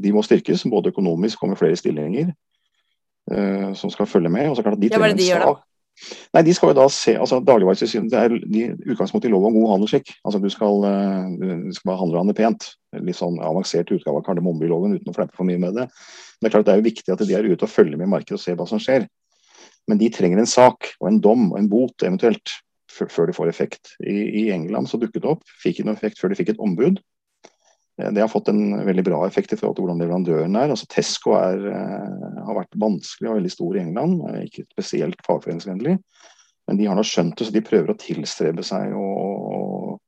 de 0.04 0.12
må 0.12 0.22
styrkes, 0.22 0.66
både 0.70 0.90
økonomisk 0.92 1.42
og 1.42 1.50
med 1.50 1.58
flere 1.58 1.78
stillinger 1.80 2.34
som 3.78 3.90
skal 3.90 4.06
følge 4.06 4.30
med. 4.30 4.50
Og 4.50 4.58
så 4.58 4.66
klart 4.66 4.78
de 4.82 4.90
ja, 4.92 5.00
hva 5.00 5.10
en 5.10 5.22
sak. 5.22 5.64
Nei, 6.34 6.42
de 6.42 6.52
skal 6.56 6.72
jo 6.72 6.76
da 6.76 6.84
se, 6.90 7.14
altså 7.14 7.38
Dagligvaretilsynet 7.46 8.10
det 8.10 8.20
er 8.20 8.32
de, 8.42 8.62
utgangspunkt 8.92 9.26
i 9.28 9.30
lov 9.30 9.46
om 9.46 9.54
god 9.54 9.74
handelsskikk. 9.76 10.10
Altså 10.26 10.40
Du 10.42 10.48
skal, 10.52 10.86
eh, 10.88 11.28
du 11.70 11.76
skal 11.76 11.98
handle 12.00 12.18
og 12.18 12.24
handle 12.24 12.36
pent. 12.38 12.66
Litt 12.98 13.18
sånn 13.18 13.38
avansert 13.42 13.92
utgave 13.94 14.18
av 14.20 14.26
kardemommebyloven 14.26 14.96
uten 14.98 15.12
å 15.12 15.16
fleppe 15.16 15.38
for 15.38 15.46
mye 15.48 15.60
med 15.62 15.78
det. 15.78 15.86
Men 15.86 16.46
det 16.46 16.50
er 16.50 16.56
klart 16.56 16.66
det 16.66 16.74
er 16.74 16.82
jo 16.82 16.88
viktig 16.90 17.14
at 17.14 17.22
de 17.22 17.38
er 17.38 17.46
ute 17.46 17.66
og 17.66 17.72
følger 17.72 18.00
med 18.00 18.08
i 18.08 18.14
markedet 18.16 18.40
og 18.40 18.42
ser 18.42 18.58
hva 18.58 18.66
som 18.70 18.82
skjer. 18.82 19.06
Men 19.88 20.00
de 20.00 20.10
trenger 20.12 20.42
en 20.42 20.50
sak 20.50 20.94
og 20.98 21.10
en 21.10 21.20
dom 21.22 21.50
og 21.52 21.58
en 21.60 21.70
bot 21.70 22.06
eventuelt 22.06 22.58
før 22.94 23.26
de 23.26 23.34
får 23.36 23.50
effekt. 23.50 23.94
I, 24.02 24.44
i 24.44 24.44
England 24.54 24.90
så 24.90 25.00
dukket 25.00 25.22
det 25.22 25.30
opp, 25.30 25.42
fikk 25.62 25.78
ikke 25.78 25.88
noe 25.88 25.98
effekt 25.98 26.20
før 26.20 26.32
de 26.32 26.38
fikk 26.38 26.54
et 26.54 26.62
ombud. 26.62 27.00
Eh, 28.02 28.10
det 28.12 28.20
har 28.20 28.28
fått 28.32 28.48
en 28.48 28.86
veldig 28.86 29.04
bra 29.06 29.22
effekt 29.26 29.52
i 29.54 29.58
forhold 29.58 29.78
til 29.78 29.86
hvordan 29.86 30.02
leverandøren 30.02 30.56
er. 30.58 30.72
Altså 30.72 30.88
Tesco 30.90 31.36
er, 31.38 31.60
uh, 31.70 32.40
har 32.48 32.60
vært 32.62 32.78
vanskelig 32.80 33.30
og 33.30 33.38
veldig 33.38 33.52
stor 33.52 33.76
i 33.76 33.82
England, 33.84 34.22
ikke 34.48 34.66
spesielt 34.72 35.20
fagforeningsvennlig. 35.26 35.98
Men 36.68 36.80
de 36.80 36.88
har 36.88 36.96
nå 36.96 37.04
skjønt 37.06 37.36
det, 37.38 37.46
så 37.46 37.54
de 37.54 37.64
prøver 37.64 37.92
å 37.92 37.98
tilstrebe 38.00 38.64
seg 38.64 38.94
og, 38.96 39.98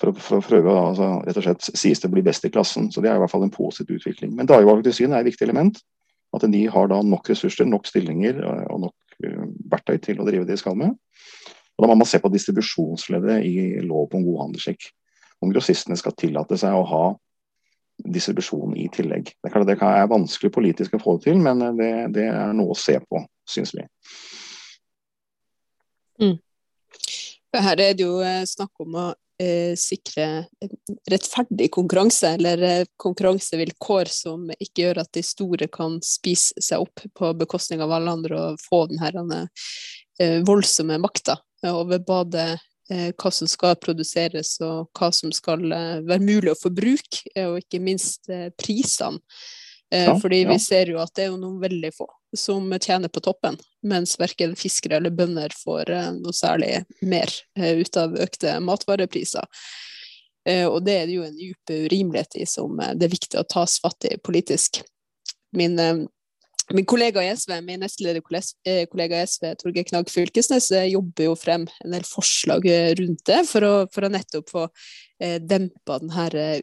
for, 0.00 0.12
å, 0.12 0.14
for 0.22 0.38
å 0.38 0.44
prøve 0.44 0.70
å 0.70 0.84
altså, 0.92 1.10
rett 1.26 1.40
og 1.40 1.46
slett 1.48 1.68
sies 1.82 2.02
det 2.02 2.12
blir 2.12 2.24
best 2.26 2.46
i 2.46 2.52
klassen. 2.54 2.88
Så 2.94 3.02
det 3.02 3.10
er 3.10 3.18
i 3.18 3.22
hvert 3.24 3.32
fall 3.32 3.46
en 3.46 3.54
positiv 3.54 3.98
utvikling. 3.98 4.36
Men 4.38 4.48
dagligvaretilsynet 4.48 5.18
er 5.18 5.24
et 5.24 5.32
viktig 5.32 5.48
element. 5.48 5.82
At 6.36 6.44
de 6.52 6.62
har 6.70 6.88
da 6.90 7.00
nok 7.02 7.30
ressurser, 7.30 7.66
nok 7.68 7.88
stillinger 7.88 8.38
eh, 8.44 8.64
og 8.72 8.86
nok 8.86 8.94
verktøy 9.72 9.96
til 10.04 10.20
å 10.20 10.26
drive 10.26 10.44
det 10.44 10.56
de 10.56 10.60
skal 10.60 10.76
med. 10.78 10.94
Og 11.76 11.84
Da 11.84 11.88
må 11.90 11.96
man 11.98 12.08
se 12.08 12.20
på 12.20 12.30
distribusjonsleddet 12.32 13.44
i 13.44 13.84
lov 13.84 14.14
om 14.14 14.24
god 14.24 14.42
handelsskikk. 14.46 14.88
Om 15.44 15.52
grossistene 15.52 15.96
skal 16.00 16.14
tillate 16.16 16.56
seg 16.60 16.76
å 16.76 16.84
ha 16.88 17.04
distribusjon 18.04 18.76
i 18.76 18.88
tillegg. 18.92 19.30
Det, 19.42 19.52
er, 19.52 19.66
det 19.68 19.76
er 19.80 20.10
vanskelig 20.10 20.52
politisk 20.54 20.96
å 20.96 21.02
få 21.02 21.16
det 21.18 21.30
til, 21.30 21.42
men 21.42 21.62
eh, 21.64 21.76
det, 21.78 21.92
det 22.16 22.26
er 22.30 22.56
noe 22.56 22.74
å 22.74 22.78
se 22.78 22.98
på, 23.02 23.22
syns 23.48 23.74
vi. 23.76 23.86
Mm. 26.22 26.36
Her 27.56 27.80
er 27.80 27.96
det 27.96 28.04
jo 28.04 28.18
eh, 28.24 28.42
snakk 28.48 28.84
om 28.84 28.98
å 29.00 29.06
eh, 29.42 29.72
sikre 29.80 30.46
rettferdig 31.10 31.70
konkurranse, 31.74 32.34
eller 32.36 32.62
eh, 32.62 32.86
konkurransevilkår 33.00 34.12
som 34.12 34.50
ikke 34.56 34.86
gjør 34.86 35.02
at 35.04 35.12
de 35.16 35.24
store 35.24 35.68
kan 35.72 35.98
spise 36.04 36.56
seg 36.62 36.84
opp 36.84 37.04
på 37.16 37.32
bekostning 37.40 37.84
av 37.84 37.94
alle 37.96 38.16
andre 38.18 38.40
og 38.40 38.62
få 38.62 38.84
den 38.92 39.00
her 39.02 39.16
eh, 39.22 40.40
voldsomme 40.46 41.00
makta 41.02 41.40
over 41.66 42.02
både 42.04 42.50
hva 42.88 43.30
som 43.34 43.48
skal 43.50 43.76
produseres 43.82 44.56
og 44.64 44.90
hva 44.96 45.10
som 45.14 45.32
skal 45.34 45.64
eh, 45.72 46.02
være 46.06 46.22
mulig 46.22 46.52
å 46.52 46.58
forbruke, 46.60 47.24
eh, 47.34 47.48
og 47.50 47.62
ikke 47.64 47.82
minst 47.82 48.30
prisene. 48.60 49.22
Ja, 49.94 50.16
Fordi 50.18 50.40
ja. 50.40 50.48
vi 50.50 50.58
ser 50.58 50.88
jo 50.90 50.98
at 50.98 51.12
det 51.14 51.24
er 51.24 51.28
jo 51.30 51.38
noen 51.38 51.60
veldig 51.62 51.92
få 51.94 52.08
som 52.36 52.72
tjener 52.82 53.06
på 53.08 53.20
toppen, 53.22 53.54
mens 53.86 54.16
verken 54.18 54.56
fiskere 54.58 54.98
eller 54.98 55.14
bønder 55.14 55.54
får 55.54 55.92
noe 56.16 56.34
særlig 56.34 56.80
mer 57.06 57.30
ut 57.54 57.96
av 57.96 58.16
økte 58.18 58.56
matvarepriser. 58.66 59.46
Og 60.66 60.80
det 60.84 60.96
er 60.98 61.06
det 61.06 61.14
jo 61.14 61.22
en 61.28 61.38
dyp 61.38 61.72
urimelighet 61.86 62.34
i 62.42 62.48
som 62.50 62.74
det 62.74 63.06
er 63.06 63.14
viktig 63.14 63.38
å 63.38 63.46
tas 63.46 63.78
fatt 63.80 64.10
i 64.10 64.18
politisk. 64.18 64.82
Min 65.54 65.78
Min 66.74 66.86
kollega 66.86 67.22
i 67.22 67.36
SV, 67.36 67.60
min 67.62 67.80
nestleder 67.80 68.22
eh, 68.66 68.86
kollega 68.90 69.20
i 69.22 69.26
SV, 69.26 69.52
Torgeir 69.60 69.86
Knag 69.86 70.08
Fylkesnes, 70.10 70.70
eh, 70.74 70.88
jobber 70.90 71.28
jo 71.28 71.34
frem 71.38 71.66
en 71.84 71.94
del 71.94 72.06
forslag 72.06 72.66
eh, 72.66 72.90
rundt 72.98 73.22
det, 73.28 73.44
for 73.46 73.62
å, 73.62 73.74
for 73.94 74.06
å 74.06 74.10
nettopp 74.10 74.50
få 74.50 74.64
eh, 75.22 75.36
dempa 75.38 76.00
den 76.02 76.10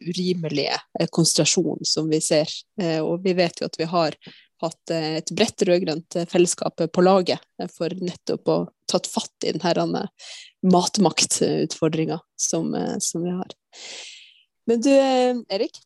urimelige 0.04 0.76
konsentrasjonen 1.08 1.88
som 1.88 2.10
vi 2.12 2.20
ser. 2.20 2.52
Og 3.00 3.24
vi 3.24 3.32
vet 3.38 3.62
jo 3.62 3.70
at 3.70 3.78
vi 3.80 3.88
har 3.88 4.18
hatt 4.64 4.92
et 4.92 5.32
bredt 5.36 5.64
rød-grønt 5.66 6.16
fellesskap 6.30 6.84
på 6.92 7.04
laget 7.04 7.40
for 7.72 7.92
nettopp 8.00 8.48
å 8.48 8.58
tatt 8.88 9.08
fatt 9.10 9.48
i 9.48 9.56
denne 9.56 10.04
matmaktutfordringa 10.64 12.20
som, 12.40 12.70
som 13.00 13.24
vi 13.24 13.34
har. 13.34 13.56
Men 14.68 14.84
du 14.84 14.92
Erik, 14.92 15.80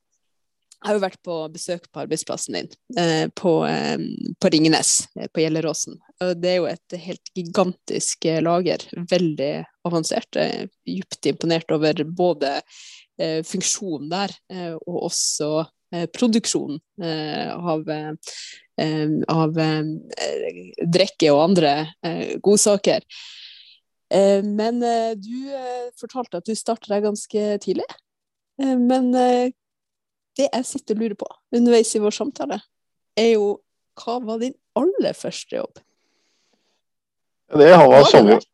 Jeg 0.79 0.93
har 0.93 0.95
jo 0.95 1.03
vært 1.03 1.23
på 1.27 1.37
besøk 1.51 1.87
på 1.91 2.01
arbeidsplassen 2.05 2.55
din, 2.55 2.69
eh, 2.97 3.27
på, 3.35 3.67
eh, 3.67 3.99
på 4.39 4.51
Ringnes, 4.55 5.09
eh, 5.19 5.27
på 5.27 5.43
Gjelleråsen. 5.43 5.99
Det 6.39 6.51
er 6.53 6.57
jo 6.57 6.67
et 6.67 6.99
helt 6.99 7.31
gigantisk 7.35 8.25
lager. 8.43 8.79
Veldig 8.95 9.67
avansert. 9.85 10.31
Jeg 10.35 10.63
er 10.63 10.69
Djupt 10.87 11.27
imponert 11.27 11.71
over 11.71 11.95
både 12.05 12.63
funksjonen 13.19 14.09
der, 14.11 14.31
og 14.87 15.11
også 15.11 15.67
produksjonen 16.13 16.81
av, 17.01 17.89
av 19.29 19.55
drikke 20.91 21.31
og 21.31 21.45
andre 21.45 21.73
godsaker. 22.43 23.03
Men 24.11 24.81
du 25.23 25.39
fortalte 25.99 26.39
at 26.39 26.47
du 26.47 26.55
starta 26.55 26.95
deg 26.95 27.07
ganske 27.07 27.59
tidlig. 27.63 27.87
Men 28.59 29.15
det 30.39 30.49
jeg 30.53 30.67
sitter 30.67 30.95
og 30.95 31.03
lurer 31.03 31.19
på 31.19 31.29
underveis 31.57 31.95
i 31.95 32.03
vår 32.03 32.15
samtale, 32.15 32.61
er 33.19 33.33
jo 33.35 33.59
hva 33.99 34.19
var 34.23 34.39
din 34.43 34.55
aller 34.79 35.17
første 35.19 35.59
jobb? 35.59 35.81
Det 37.59 37.73
var 37.73 38.07
sommer... 38.11 38.45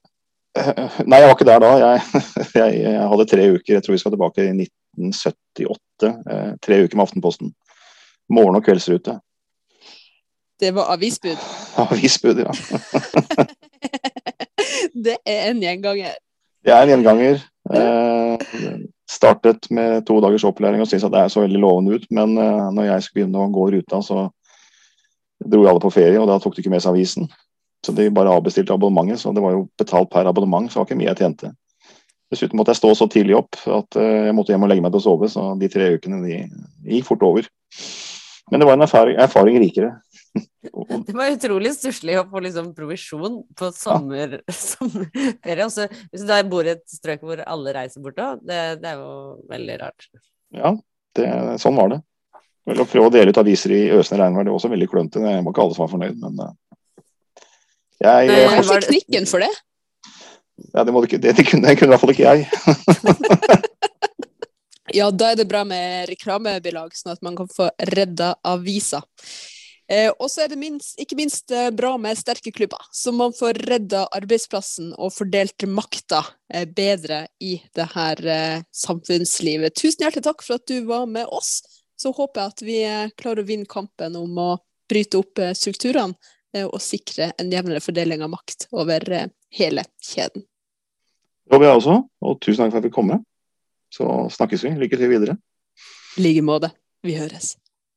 Nei, 1.10 1.18
jeg 1.18 1.26
var 1.26 1.34
ikke 1.34 1.48
der 1.48 1.62
da. 1.64 1.70
Jeg, 1.82 2.02
jeg, 2.60 2.80
jeg, 2.84 3.06
hadde 3.10 3.26
tre 3.26 3.46
uker. 3.56 3.72
Jeg 3.74 3.82
tror 3.82 3.96
vi 3.96 4.00
skal 4.00 4.14
tilbake 4.14 4.44
i 4.44 4.52
1978. 4.54 6.10
Eh, 6.30 6.50
tre 6.62 6.78
uker 6.84 6.96
med 6.96 7.06
Aftenposten. 7.08 7.54
Morgen- 8.30 8.56
og 8.60 8.64
kveldsrute. 8.64 9.18
Det 10.62 10.70
var 10.76 10.92
avisbud? 10.94 11.40
Avisbud, 11.82 12.38
ja. 12.38 12.54
det 14.94 15.16
er 15.26 15.50
en 15.50 15.60
gjenganger. 15.60 16.14
Det 16.64 16.72
er 16.72 16.86
en 16.86 16.92
gjenganger. 16.94 17.42
Eh, 17.74 18.78
startet 19.14 19.68
med 19.74 20.04
to 20.08 20.18
dagers 20.22 20.44
opplæring 20.48 20.82
og 20.82 20.88
syntes 20.90 21.06
at 21.06 21.14
det 21.14 21.24
så 21.32 21.44
veldig 21.44 21.60
lovende 21.62 21.98
ut. 21.98 22.06
Men 22.14 22.36
uh, 22.38 22.70
når 22.74 22.90
jeg 22.90 23.06
skulle 23.06 23.22
begynne 23.22 23.44
å 23.44 23.52
gå 23.54 23.68
ruta, 23.76 24.00
så 24.04 24.28
dro 25.44 25.64
alle 25.68 25.82
på 25.82 25.92
ferie, 25.94 26.20
og 26.20 26.28
da 26.30 26.38
tok 26.40 26.56
de 26.56 26.64
ikke 26.64 26.72
med 26.74 26.82
seg 26.82 26.94
avisen. 26.94 27.28
Så 27.84 27.92
de 27.96 28.08
bare 28.14 28.32
avbestilte 28.32 28.72
abonnementet, 28.74 29.20
så 29.20 29.32
det 29.36 29.42
var 29.44 29.56
jo 29.56 29.66
betalt 29.78 30.10
per 30.12 30.30
abonnement, 30.30 30.70
så 30.70 30.78
det 30.78 30.82
var 30.82 30.90
ikke 30.90 31.00
mye 31.02 31.10
jeg 31.12 31.20
tjente. 31.20 31.52
Dessuten 32.32 32.58
måtte 32.58 32.72
jeg 32.72 32.80
stå 32.80 32.94
så 32.96 33.08
tidlig 33.12 33.36
opp 33.38 33.58
at 33.60 34.00
uh, 34.00 34.28
jeg 34.30 34.36
måtte 34.36 34.54
hjem 34.54 34.64
og 34.66 34.72
legge 34.72 34.84
meg 34.84 34.94
til 34.94 35.02
å 35.02 35.06
sove, 35.08 35.30
så 35.30 35.52
de 35.60 35.70
tre 35.72 35.92
ukene 35.98 36.22
de 36.24 36.40
gikk 36.96 37.10
fort 37.10 37.26
over. 37.26 37.50
Men 38.52 38.60
det 38.60 38.68
var 38.68 38.78
en 38.78 38.86
erfaring, 38.86 39.18
erfaring 39.20 39.60
rikere. 39.62 39.94
Det 40.34 41.14
var 41.14 41.30
utrolig 41.30 41.74
stusslig 41.76 42.16
å 42.18 42.24
få 42.30 42.40
liksom 42.42 42.72
provisjon 42.74 43.42
på 43.58 43.68
sommer, 43.76 44.38
ja. 44.40 44.54
sommerferie. 44.72 45.66
Også, 45.66 45.86
hvis 46.10 46.24
du 46.24 46.30
da 46.30 46.40
bor 46.48 46.66
i 46.66 46.72
et 46.74 46.82
strøk 46.90 47.22
hvor 47.26 47.42
alle 47.44 47.74
reiser 47.76 48.02
bort 48.02 48.18
òg, 48.18 48.42
det, 48.42 48.58
det, 48.82 48.94
er 48.94 49.02
jo 49.02 49.44
veldig 49.50 49.76
rart. 49.84 50.08
Ja, 50.54 50.74
det, 51.18 51.28
sånn 51.62 51.78
var 51.78 51.92
det. 51.94 52.00
Vel, 52.64 52.80
å 52.80 52.88
prøve 52.88 53.10
å 53.10 53.14
dele 53.14 53.34
ut 53.34 53.38
aviser 53.38 53.76
i 53.76 53.82
øsende 53.94 54.24
regnvær, 54.24 54.46
det 54.46 54.54
var 54.54 54.58
også 54.62 54.72
veldig 54.72 54.90
klønete. 54.90 55.22
Det 55.22 55.36
var 55.36 55.52
ikke 55.52 55.66
alle 55.66 55.76
som 55.76 55.84
var 55.84 55.92
fornøyd, 55.92 56.18
men 56.24 56.42
uh, 56.42 56.52
jeg 58.02 58.32
Hva 58.32 58.66
var 58.72 58.84
teknikken 58.88 59.30
for 59.30 59.44
det? 59.44 59.52
Ja, 60.72 60.84
det, 60.86 60.92
det, 60.94 61.32
det, 61.34 61.46
kunne, 61.46 61.68
det 61.68 61.78
kunne 61.78 61.90
i 61.90 61.94
hvert 61.94 62.02
fall 62.02 62.14
ikke 62.14 62.30
jeg. 62.30 62.46
ja, 64.98 65.08
da 65.10 65.32
er 65.32 65.38
det 65.38 65.48
bra 65.50 65.64
med 65.66 66.08
reklamebilag, 66.10 66.94
sånn 66.96 67.14
at 67.14 67.22
man 67.26 67.36
kan 67.38 67.50
få 67.50 67.68
redda 67.90 68.36
aviser. 68.46 69.02
Eh, 69.92 70.08
og 70.16 70.30
så 70.32 70.44
er 70.44 70.52
det 70.52 70.56
minst, 70.56 70.94
ikke 71.00 71.16
minst 71.18 71.52
eh, 71.52 71.68
bra 71.74 71.92
med 72.00 72.16
sterke 72.16 72.52
klubber, 72.54 72.80
så 72.92 73.12
man 73.12 73.34
får 73.36 73.60
redda 73.68 74.06
arbeidsplassen 74.16 74.94
og 74.96 75.12
fordelt 75.12 75.66
makta 75.68 76.22
eh, 76.48 76.64
bedre 76.64 77.26
i 77.44 77.58
det 77.76 77.88
her 77.92 78.22
samfunnslivet. 78.72 79.76
Tusen 79.76 80.06
hjertelig 80.06 80.24
takk 80.24 80.46
for 80.46 80.56
at 80.56 80.64
du 80.70 80.86
var 80.88 81.04
med 81.10 81.28
oss. 81.28 81.58
Så 82.00 82.14
håper 82.16 82.40
jeg 82.40 82.54
at 82.54 82.64
vi 82.64 82.78
klarer 83.20 83.44
å 83.44 83.48
vinne 83.48 83.68
kampen 83.70 84.16
om 84.18 84.40
å 84.40 84.48
bryte 84.90 85.20
opp 85.20 85.40
strukturene 85.56 86.16
og 86.66 86.80
sikre 86.82 87.30
en 87.40 87.50
jevnere 87.50 87.82
fordeling 87.82 88.22
av 88.22 88.30
makt 88.32 88.66
over 88.74 89.04
hele 89.54 89.84
kjeden. 90.02 90.44
Det 91.44 91.54
håper 91.54 91.68
jeg 91.68 91.78
også, 91.78 91.96
og 92.24 92.36
tusen 92.42 92.64
takk 92.64 92.74
for 92.74 92.82
at 92.82 92.88
vi 92.88 92.92
kom 92.94 93.10
med. 93.12 93.24
Så 93.94 94.06
snakkes 94.34 94.66
vi. 94.66 94.74
Lykke 94.80 94.98
til 94.98 95.12
videre. 95.12 95.38
I 96.18 96.26
like 96.26 96.44
måte. 96.46 96.72
Vi 97.04 97.14
høres. 97.18 97.54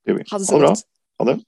Ha 0.08 0.40
det 0.42 0.50
så 0.50 0.62
godt. 0.62 0.86
Ha 1.18 1.32
det. 1.32 1.40